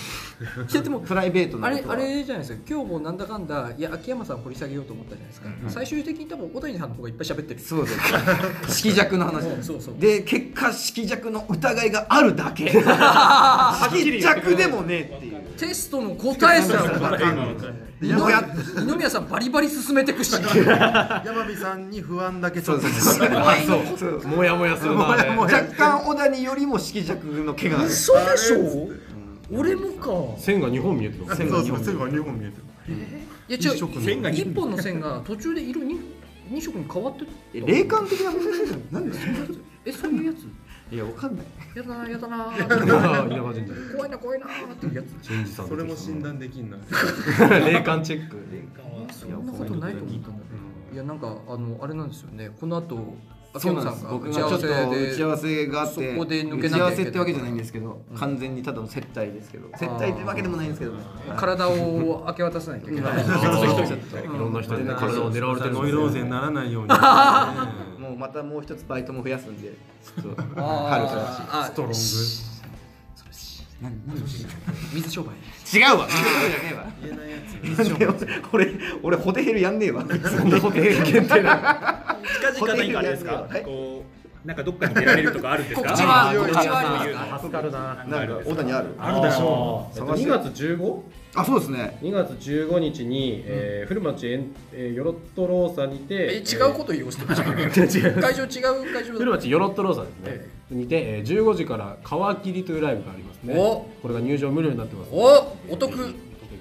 [0.73, 1.93] やでもプライベートなあれことは。
[1.95, 2.61] あれじゃないですか。
[2.69, 7.59] 今日もなんだかんだいや秋山さん掘り下げようと思ったじゃないですか、最終的に多分小谷さんの方がいっぱい喋ってる。
[7.59, 8.79] そうです。
[8.79, 9.95] 色弱の話うんそうそう。
[9.97, 12.65] で結果色弱の疑いがあるだけ。
[13.97, 15.41] 色弱でもねえっていう。
[15.57, 18.41] テストの答えすら分かんない二宮
[18.77, 24.27] 二宮さんバリバリ進めてくし 山火さんに不安だけちょっとそう。
[24.27, 25.29] もやもやするな あれ。
[25.29, 27.85] 若干小谷よりも色弱の毛が。
[27.85, 28.89] 嘘でしょ？
[29.53, 30.09] 俺もか。
[30.39, 32.55] 線が2本見えてる線がそうそうすぐ2本見えて
[32.89, 32.95] る。
[33.49, 34.01] いや違う一色の。
[34.05, 35.99] 線が一本の線が途中で色に
[36.49, 39.17] 二色に変わってえ霊感的な問題じゃんなんで
[39.85, 40.37] えそういうやつ？
[40.91, 41.45] いやわかんない。
[41.73, 42.53] やだなやだな。
[42.53, 44.45] 稲葉神社怖いな怖いな。
[44.45, 45.63] っていうやつ新次さ。
[45.63, 46.77] んそれも診断できんな。
[47.65, 48.37] 霊感チェック。
[49.13, 50.39] そんなことないと思ったんだ
[50.93, 52.51] いやなんかあのあれなんですよね。
[52.59, 53.15] この後
[53.53, 54.05] 秋そうなんです。
[54.09, 56.13] 僕がちょっと打ち合わせがあって。
[56.13, 57.57] そこで抜けなきゃいけない打ち合わせってわけじゃないん。
[57.57, 59.69] ですけど完全にただの接待ですけど。
[59.77, 60.93] 接待ってわけでもないんですけど
[61.37, 63.13] 体を明け渡さないといけない。
[63.23, 66.89] いろんな人にね体を狙われてるノイローゼにならないように
[68.21, 71.97] またもう一つバイトも増やすんでちょっと 春からあストロング？
[73.81, 74.21] 何何
[74.93, 75.29] 水商売
[75.75, 76.07] 違うわ。
[77.01, 78.27] 言えないやつ。
[78.53, 80.05] 俺俺ホテヘルやんねえわ。
[80.07, 83.47] そんなこと限定な近々何かあれですか？
[83.49, 83.63] はい。
[83.63, 85.89] こうなんかどっかに出られるとかあるんですか？
[85.89, 87.61] 告知ははか？
[87.61, 88.87] るななんか小谷ある？
[88.97, 90.99] あるでしょえっと2月 15?
[91.33, 91.97] あそうですね。
[92.01, 100.75] 2月15日に、えー古町えん、えー、ヨロットローサにてえ違うこと言おうしてま 会場違う会場古町ヨロットローサですね、え。
[100.75, 103.53] にて、えー、15時から皮切りというライブがありますね。
[103.57, 103.87] お。
[104.01, 105.09] これが入場無料になってます。
[105.13, 105.55] お。
[105.69, 106.13] お得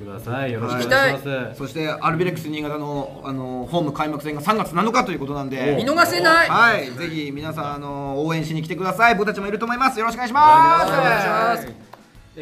[0.04, 0.52] ください。
[0.52, 5.76] よろしくお願いします、そしてアルビレックス新潟のあのホーム開幕戦が3月7日ということなんで。
[5.76, 6.48] 見逃せない。
[6.48, 6.90] はい。
[6.90, 9.14] ぜひ皆さんあの応援しに来てください。
[9.14, 9.98] 僕たちもいると思います。
[9.98, 10.86] よろしくお願いします。
[10.86, 11.89] お願いします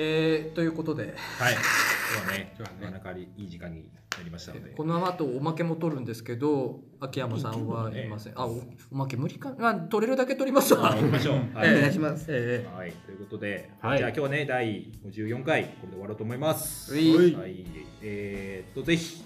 [0.01, 1.17] えー、ということで。
[1.39, 1.55] はい。
[2.15, 3.85] 今日はねなかなかいい時間に
[4.17, 4.71] なりましたので。
[4.71, 8.33] この後おまけも取るんですけど秋山さんはいません。
[8.37, 9.51] あおおまけ無理か？
[9.55, 11.35] な取れるだけ取りますわあ行きましょう。
[11.53, 11.69] はい。
[11.69, 12.27] ええお願いします。
[12.29, 13.99] えはい、ということで、はい。
[13.99, 16.95] じゃあ今日はね、第54回、これで終わろうと思います。
[16.95, 17.35] うい。
[17.35, 17.67] はい、
[18.01, 19.25] えー、っと、ぜひ、チ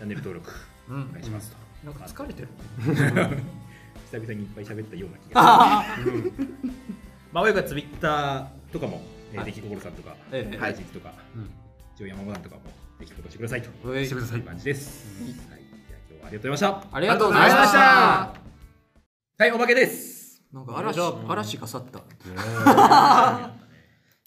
[0.00, 0.48] ャンネル登録、
[0.90, 1.02] うん。
[1.10, 1.56] お願いしますと。
[1.82, 2.48] ー、なんか疲れてる
[4.12, 6.32] 久々にいっぱい喋ったような気がする。
[7.32, 9.02] まあ、よくツイッターとかも、
[9.34, 11.12] えー、出来心さんとか、ええはい、とか、
[11.96, 12.62] 一応山本さんとかも、
[13.00, 13.68] ぜひフォローしてくださいと。
[14.04, 14.40] してください。
[14.42, 15.22] 感じです。
[15.22, 16.86] はい、じゃあ今日はありがとうございました。
[16.96, 17.78] ありがとうございました
[19.36, 20.40] はい、おまけです。
[20.52, 22.00] なんか嵐嵐が去った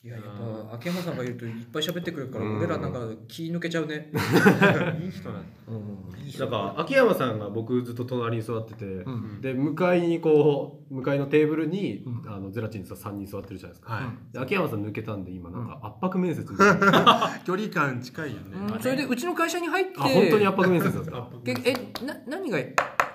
[0.08, 0.24] いややっ
[0.70, 4.10] ぱ秋山さんがいるといっぱい喋ってくるから俺らなんか気抜けちゃうね。
[5.04, 6.40] いい人なんだ。
[6.40, 9.42] なんか秋山さんが僕ずっと隣に座ってて、ん。
[9.42, 16.46] で向かいにこう向かいのテーブルに、あのゼラチンさん3人座ってるじゃないですか、秋山さん抜けたんで今なんか圧迫面接
[17.46, 18.44] 距離感近いよね。
[18.76, 18.80] うん。
[18.80, 21.74] それでうちの会社に入ってあ本当に圧迫面接だったけえ
[22.06, 22.58] な何が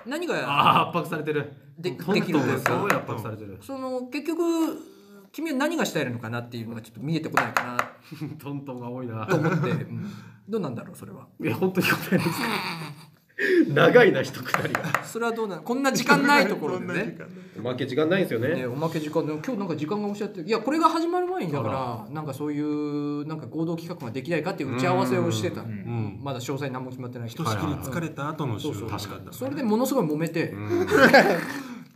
[0.05, 1.51] 何が圧迫されてる。
[1.75, 2.73] でできるんですか？
[2.73, 3.57] すごい圧迫されてる。
[3.61, 4.43] その結局
[5.33, 7.77] 君は何がしたいのかなっていうのがちょっと見えてこないかな。
[8.37, 9.25] トントンが多いな。
[9.25, 10.05] と思って、うん。
[10.47, 11.27] どうなんだろうそれは。
[11.41, 12.29] いや本当に答えです。
[13.67, 15.63] 長いな一くだりがそれはどうなの？
[15.63, 17.17] こんな時間ないところでね。
[17.57, 18.53] おまけ時間ないんですよね。
[18.53, 26.19] ね、おまけ時間で今日なんか時間がおっしゃっていやこれが始まる前にだからなんかそういうなんか合同企画ができないかっていう打ち合わせをしてた、うん。
[26.21, 28.89] まだ詳細何も決まってないひとしきり疲れた後の週そうそう。
[28.89, 30.53] 確かだそれでものすごい揉めて、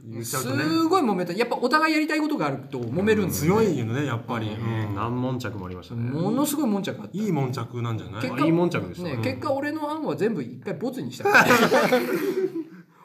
[0.10, 0.64] 言っちゃうとね。
[0.64, 1.34] すごい揉めた。
[1.34, 4.47] やっぱお互いやりたいことがあると揉めるんですよ、強いよねやっぱり。
[4.49, 4.95] うん。
[4.95, 6.10] 何問着もありましたね。
[6.10, 7.18] ものすごいもんちゃくあった。
[7.18, 8.22] いい悶着なんじゃない？
[8.22, 11.26] 結あいいもん着でしたねね結果俺の案は全部一回ボツにした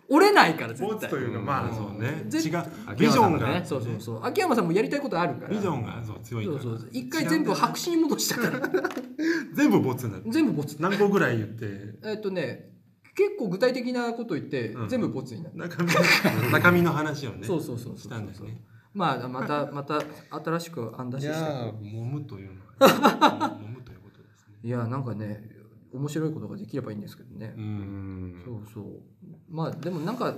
[0.09, 0.99] 折れないから絶対。
[1.01, 2.25] ツというかまあそうね。
[2.29, 2.63] 絶違う
[2.99, 3.65] ビジョンが。
[3.65, 4.21] そうそうそう。
[4.25, 5.49] 秋山さんもやりたいことあるから。
[5.49, 6.61] ビジョンがそう強いから。
[6.61, 6.89] そうそうそう。
[6.93, 8.61] 一回全部白紙に戻したから。
[9.55, 10.25] 全部ボツになる。
[10.29, 11.95] 全部ボツ何個ぐらい言って？
[12.05, 12.72] えっとね
[13.15, 14.89] 結構具体的なこと言って、うん。
[14.89, 15.91] 全部ボツになる、中身
[16.51, 17.45] 中身の話をね。
[17.45, 17.99] そうそうそうそう。
[17.99, 18.63] したんですね。
[18.95, 21.39] まあまたまた新しく案出しじして。
[21.39, 24.57] ゃあ揉むというのは 揉むということですね。
[24.63, 25.49] いやなんかね
[25.93, 28.43] 面白いことができればいいんですけどね、うん。
[28.45, 29.03] そうそう。
[29.49, 30.35] まあでもなんか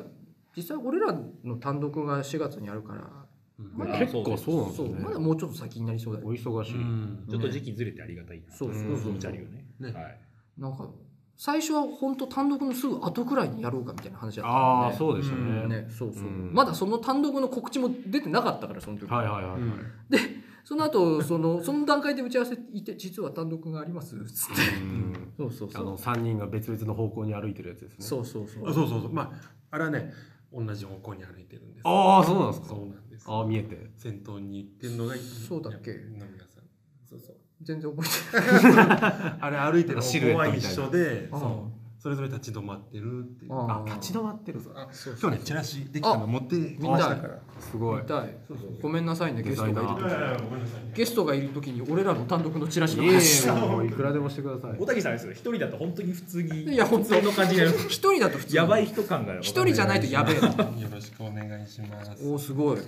[0.56, 1.12] 実際俺ら
[1.42, 3.24] の単独が4月にあるから。
[3.56, 6.26] まだ結構そうなんですそうよねまだもうちょっと先になりそうだよ。
[6.26, 7.24] お忙しい、うん。
[7.28, 8.52] ちょっと時期ずれてありがたいな。
[8.52, 9.64] そうそうそうよね。
[9.78, 9.92] ね。
[9.92, 10.20] はい。
[10.58, 10.90] なんか
[11.36, 16.50] 最初は本当単独のすぐ後くらいにやろうかみたいな話だったああうそうでしたね、ねそうそう、うん。
[16.52, 19.22] まだその単独の告知も出てなかったからその時、は。
[19.22, 19.72] いはいはい、うん
[20.08, 20.18] で
[20.64, 24.62] その後そのその段階で打ち合わせいて実は単独がありますっつって。
[25.36, 25.82] そうそうそう。
[25.82, 28.04] あの3人が別々の方向に歩いてるやつですね。
[28.06, 28.70] そうそうそう。
[28.70, 29.12] あそうそうそう。
[29.12, 30.10] まああれはね
[30.50, 31.82] 同じ方向に歩いてるんです。
[31.84, 32.68] ああそうなんですか。
[32.68, 33.26] そうなんです。
[33.28, 33.90] ああ見えて。
[33.98, 35.92] 先頭に行ってるのがそうだっけ？
[35.92, 36.64] 野宮さん。
[37.04, 39.38] そうそう全然覚えてない。
[39.40, 40.02] あれ歩いてる。
[40.02, 40.82] シルエ方向はットみたいな。
[40.82, 41.74] 一緒であそう。
[42.04, 43.54] それぞれ立ち止まってるっていう。
[43.54, 43.88] ああ。
[43.88, 48.02] 立ち止まってるあそう今日ねチラシできたの持ってきましたからすごい。
[48.02, 48.36] 見たい。
[48.82, 50.94] ごめんなさいねゲストがいるデザイナいやいやごめんなさい。
[50.94, 54.78] ゲストがいる時に俺らの単独のチラシの話えいくらでもしてください。
[54.78, 55.32] 小竹さんですよ。
[55.32, 56.64] 一人だと本当に普通に。
[56.64, 57.58] いや本当普通の感じに。
[57.60, 60.48] なる一人だと普通やばい人感が一人じゃないとやべえな。
[60.48, 60.54] よ
[60.92, 62.10] ろしくお願いします。
[62.22, 62.78] おおすごい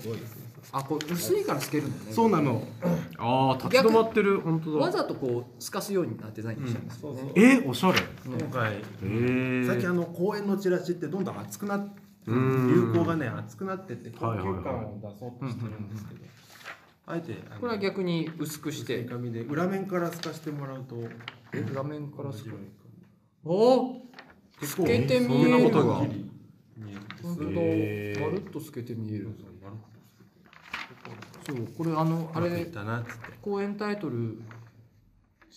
[0.73, 2.13] あこれ薄いから透けるんだね。
[2.13, 2.63] そうなの。
[3.19, 4.41] ああ立ち止まってる。
[4.41, 4.79] 本当だ。
[4.79, 8.01] わざとこう透かすようになデザインにしてますよね、えおしゃれ。
[8.27, 8.83] 今回
[9.67, 16.21] 最近あの公演のチラシってどんどん熱くなってうん流行がね熱くなってって高級感を出そうとしてるんですけど。
[17.09, 19.05] あえてこれは逆に薄くして。
[19.05, 20.97] 紙で裏面から透かしてもらうと
[21.53, 22.51] え裏面から透か
[23.45, 24.03] おお
[24.61, 25.99] 結透けて見えるそんなことが。
[26.01, 26.07] ま
[27.27, 29.25] るっと透けて見える。
[29.25, 29.56] そうなる
[31.47, 32.67] そうこれあのあれ
[33.41, 34.41] 公演タイトル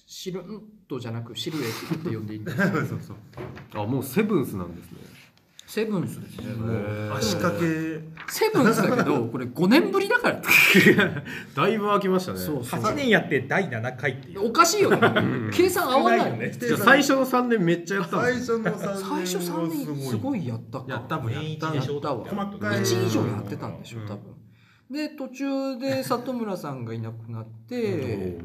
[0.05, 2.51] シルントじゃなくシルエットって呼んでいいんだ。
[2.57, 3.17] そうそう
[3.73, 4.97] あもうセブンスなんですね。
[5.65, 6.53] セブンスですね。
[6.53, 7.65] もう足掛け。
[8.27, 10.41] セブンスだけど これ5年ぶりだから。
[11.55, 12.39] だいぶ空きましたね。
[12.39, 12.81] そうそう。
[12.81, 14.49] 8年やって第7回っていう。
[14.49, 14.99] おかしいよね。
[15.51, 16.51] 計算合わないよね。
[16.51, 20.85] じゃあ最初の3年めっちゃやったん最初の3年最初3年すごいやったか。
[20.87, 22.25] やったもんやったやったわ。
[22.25, 22.79] 細かい。
[22.79, 24.38] 1以上やってたんでしょうん多分
[24.89, 28.37] で途中で 里村さんがいなくなって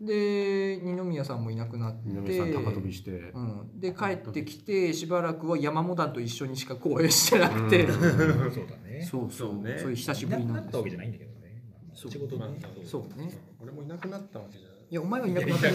[0.00, 3.10] で二宮さんもいなくなって二宮さん高飛びして。
[3.10, 9.06] うん、で帰ってきてしばらくは山モダンと一緒にしか公演してなくて、 そうだね。
[9.08, 9.50] そうそう。
[9.52, 9.78] そうね。
[9.78, 11.62] そういう久しぶりいなくなですなんったわけじゃないんだけどね。
[11.92, 12.10] そう。
[12.10, 12.60] 仕事まあね。
[12.82, 13.30] そうね。
[13.60, 14.78] 俺もいなくなったわけじゃない。
[14.90, 15.66] いやお前はいなくなった。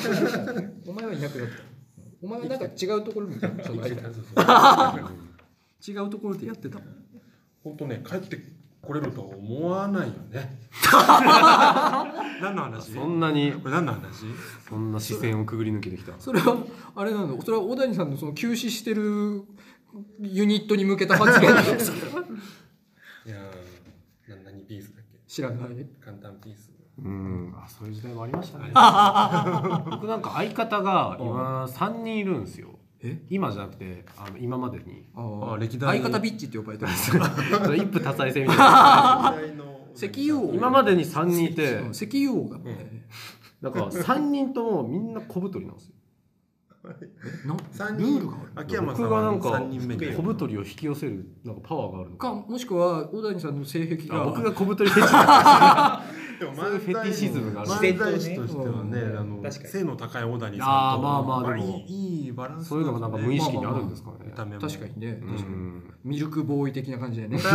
[0.89, 1.75] お前はいなくなった。
[2.25, 3.35] お前はなんか違うところに
[5.87, 6.87] 違うところでやってたもん
[7.63, 8.37] 本当ね帰って
[8.85, 10.59] これるとは思わないよね。
[12.41, 12.91] 何の話？
[12.93, 13.51] そんなに。
[13.53, 14.25] これ何の話？
[14.69, 16.13] そんな視線をくぐり抜けてきた。
[16.19, 16.57] それは
[16.95, 19.43] あれなのそれは小谷さんのその休止してる
[20.21, 21.53] ユニットに向けた発言。
[21.55, 21.97] なんですか
[23.25, 25.19] いやーな何ピースだっけ？
[25.27, 25.85] 知らない。
[26.03, 26.71] 簡単ピース。
[27.03, 27.53] うん。
[27.57, 28.65] あそういう時代もありましたね。
[29.91, 33.21] 僕なんか相方が今3人いるんですよえ？
[33.29, 35.05] 今じゃなくてあの今までに。
[35.15, 35.99] ああ歴代。
[35.99, 36.91] 相方ビッチって呼ばれてる。
[36.91, 37.11] んです
[37.75, 39.35] 一夫多妻制みたいな。
[39.41, 39.75] 歴代の。
[39.95, 41.75] 石油王今までに3人いて。
[41.75, 43.07] うん石油王がね、
[43.61, 45.95] なんか3人ともみんな小太りなんですよ。
[47.45, 49.49] な三ルール人がある秋山さん僕がなんか
[50.15, 52.27] 小太りを引き寄せるなんかパワーがあるのか。
[52.29, 54.21] かもしくは小谷さんの性癖が。
[54.21, 54.91] あ僕が小太り
[56.39, 59.17] でもそういうフェティシズムがある漫才師としてはねうん。
[59.17, 59.69] あの確かに。
[59.69, 61.83] 背の高い小谷さんとあーまあまあでも。
[61.87, 64.17] いいいいバランスそういうのがなんか無意識にあるんですかね。
[64.25, 64.61] 見た目も。
[64.61, 65.19] 確かにね。
[65.21, 65.83] う確かにん。
[66.03, 67.39] ミルクボーイ的な感じでね。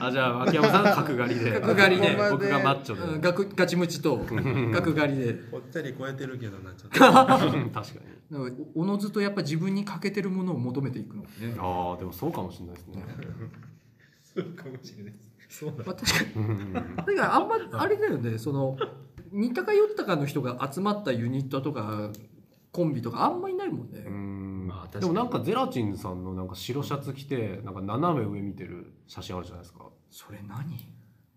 [0.00, 1.60] あじゃあ秋山さん角刈りで。
[1.60, 2.16] 角刈りで。
[2.30, 3.14] 僕がマッチョで。
[3.14, 3.20] うん。
[3.20, 5.34] ガクガチムチと角刈りで。
[5.34, 7.82] ぽっちゃり超えてるけどなちょっと確か
[8.30, 8.66] に。
[8.74, 11.28] おのずとやっぱ自分に欠けてるものを求めていくのね。
[11.58, 13.04] ああでもそうかもしれないですね。
[14.34, 15.84] そうかもしれないですそうだ。
[15.84, 16.72] まあ、確かに。
[16.72, 18.38] だからあんまあれだよね。
[18.38, 18.76] その
[19.32, 22.10] 似たか寄ったかの人が集まったユニットとか
[22.72, 24.66] コンビとかあんまいないもんね、うん。
[24.66, 29.86] まあでもなんかゼラチンさんのなんか白シャツ着てなんか斜め上見てる写真あるじゃないですか。
[30.10, 30.92] それ何？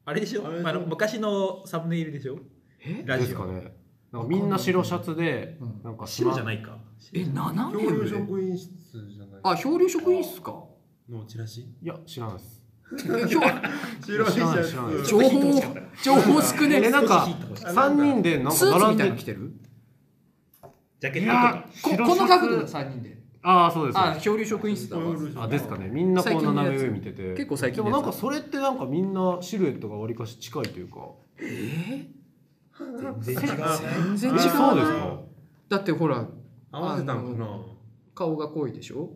[0.06, 0.46] あれでしょ？
[0.46, 0.70] あれでしょ。
[0.70, 2.38] あの昔のサムネイルでしょ？
[2.80, 3.04] え？
[3.06, 3.28] ラジオ。
[3.28, 3.76] ですかね。
[4.12, 5.82] なんかみんな白シャツでうん。
[5.84, 6.78] なんか白じゃないいか。
[7.14, 8.72] え斜め漂流上職員室
[9.10, 9.40] じゃない。
[9.44, 10.64] あ漂流職員室か。
[11.10, 11.62] のチラシ？
[11.62, 12.57] いや知らないです
[12.96, 13.02] 情
[15.20, 15.62] 報
[16.02, 16.90] 情報少ねえ。
[16.90, 19.52] なんか少しヒント欲しい3人でなんか並んでてる？
[21.00, 22.08] ジャケッいトとか。
[22.08, 23.18] この角度だ3人で。
[23.44, 24.00] ああそうです。
[24.00, 24.98] あ漂流職員室だ。
[24.98, 25.90] わあですかね。
[25.90, 27.34] みんなこう斜め上見てて。
[27.34, 31.00] 結構最近でもなんかそれってなんかみんなシルエットがわりかし近いというか。
[31.40, 32.08] え
[33.22, 33.58] 全然違う。
[33.58, 33.64] ね
[34.16, 34.38] 全然違う。
[34.38, 35.20] えそうですか？
[35.70, 36.26] だってほら
[36.72, 37.60] 合わせたんかな？
[38.16, 39.10] 顔が濃いでしょ？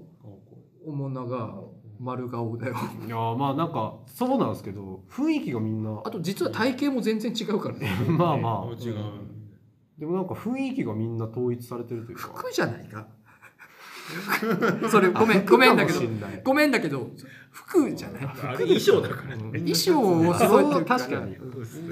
[0.86, 1.70] 面長
[2.02, 2.76] 丸顔だよ。
[3.06, 6.02] いやーまあなんかそうなんですけど雰囲気がみんな。
[6.04, 7.89] あと実は体型も全然違うからね。
[8.10, 8.84] まあまあ。
[8.84, 8.95] 違う。
[9.99, 12.24] でもなんか雰囲気がみんな統一されてるというか。
[12.24, 13.06] 服じゃないか。
[14.89, 15.99] それごめんごめんだけど。
[16.43, 17.12] ごめんだけど
[17.52, 18.24] 服じゃない。
[18.26, 19.43] あれ衣装だからね。
[19.60, 21.38] 衣装をすごいそう確かに。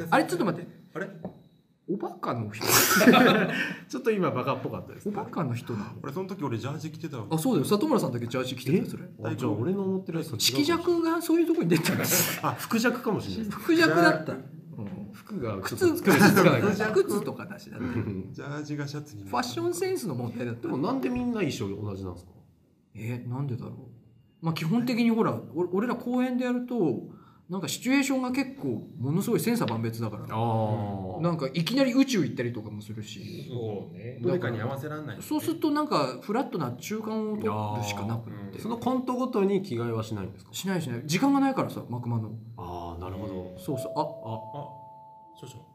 [0.10, 0.68] あれちょっと待って。
[0.96, 1.08] あれ？
[1.92, 2.66] おバカの人。
[3.90, 5.10] ちょっと今バカっぽかったです。
[5.10, 5.86] おバカの人なの？
[6.04, 7.26] 俺その時俺ジャージ着てたわ。
[7.32, 7.66] あそうだよ。
[7.66, 9.04] 里村さんだけジャージ着てたよそれ。
[9.24, 12.08] あじゃあ俺の思ってるやつ色弱がそういうところに出てたから。
[12.50, 13.52] あ腹弱かもしれない。
[13.52, 14.40] 服弱だった、うん。
[15.14, 15.90] 服が靴。
[15.90, 16.92] と作るしつかないから。
[16.94, 17.86] 靴とかだしだって。
[18.34, 20.62] ジャージがシャツにファッションセンスの問題だった。
[20.64, 22.32] でもなんでみんな衣装同じなんですか？
[22.96, 24.46] えなんでだろう。
[24.46, 27.08] まあ基本的にほらお俺ら公演でやると
[27.50, 30.24] なんかシチュエーションが結構ものすごい千差万別だから。
[30.30, 33.48] あなんかいきなり宇宙行ったりとかもするし。
[33.50, 34.20] そうね。
[34.22, 38.60] どれかに合わせられないそうするとなんかフラットな中間を取るしかなくって。
[38.60, 40.54] そのコントごとに着替えはしないんですか？
[40.54, 41.02] しないしない。
[41.06, 42.32] 時間がないからさマクマの。
[42.58, 43.56] ああなるほど。
[43.58, 43.94] そうそう。
[43.96, 43.96] あ
[45.42, 45.66] 少々。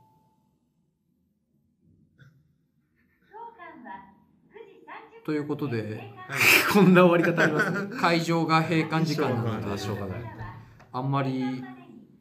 [5.27, 6.03] ということで。
[6.73, 9.79] こんな終わり方あります 会場が閉館時間なので。
[9.79, 10.44] しょうがない
[10.95, 11.63] あんまり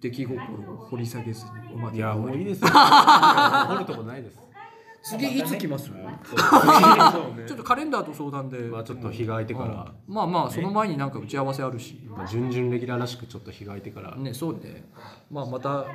[0.01, 0.41] 出来心
[0.73, 1.99] を掘り下げずにおまけい。
[1.99, 2.69] やもういいでですよ。
[3.69, 4.39] 掘るとこないです。
[5.03, 5.91] 次いつ来ます？
[5.91, 8.57] ちょっとカレンダーと相談で。
[8.59, 12.01] まあちょっと日が空いてから、まあまあその前になんか打ち合わせあるし。
[12.09, 14.89] まあ、準々レギュラーらしくちょっと日が空いてから、ねそうね。
[15.29, 15.85] まあまた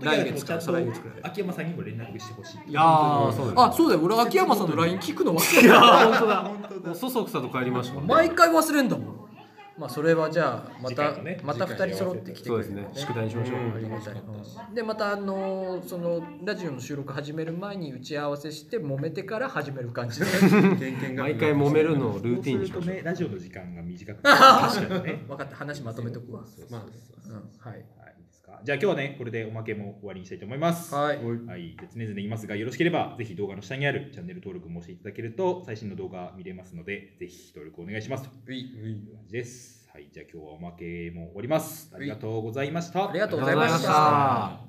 [0.00, 1.18] 来月からら再来月くらい。
[1.24, 2.70] 秋山さんにも連絡してほしい。
[2.70, 4.00] いやーそうですあそうだよ。
[4.04, 5.74] 俺秋山さんの LINE 聞くの忘いれた。
[5.74, 6.42] やー本当だ。
[6.86, 8.02] もうそそくさと帰りましたね。
[8.06, 9.17] 毎回忘れんだもん
[9.78, 12.88] まあそれはじゃあまた、ねまた2人揃ってきてくれるそうですね。
[12.94, 14.74] 宿題にしましょう、ありがたい。
[14.74, 20.26] でまたあのそのラジオの収録始める前に打ち合わせして揉めてから始める感じで
[21.16, 22.82] 毎回揉めるのをルーティンにしましょう。
[22.84, 25.24] そうするとねラジオの時間が短く確かにね。
[25.28, 25.56] 分かった。
[25.56, 26.82] 話まとめとくわ、まあ
[27.28, 27.84] うん、はい
[28.48, 38.28] かじゃあ今日はねこれでおまけも終わりにしたいと思いますはいはい、で常々言いますが、よろしければ、ぜひ動画の下にあるチャンネル登録もしていただけると、最新の動画見れますので、ぜひ登録お願いします。
[38.28, 39.88] という感じです。
[39.92, 41.92] はい、じゃあ今日はおまけも終わります。
[41.94, 43.10] ありがとうございました。
[43.10, 44.67] ありがとうございました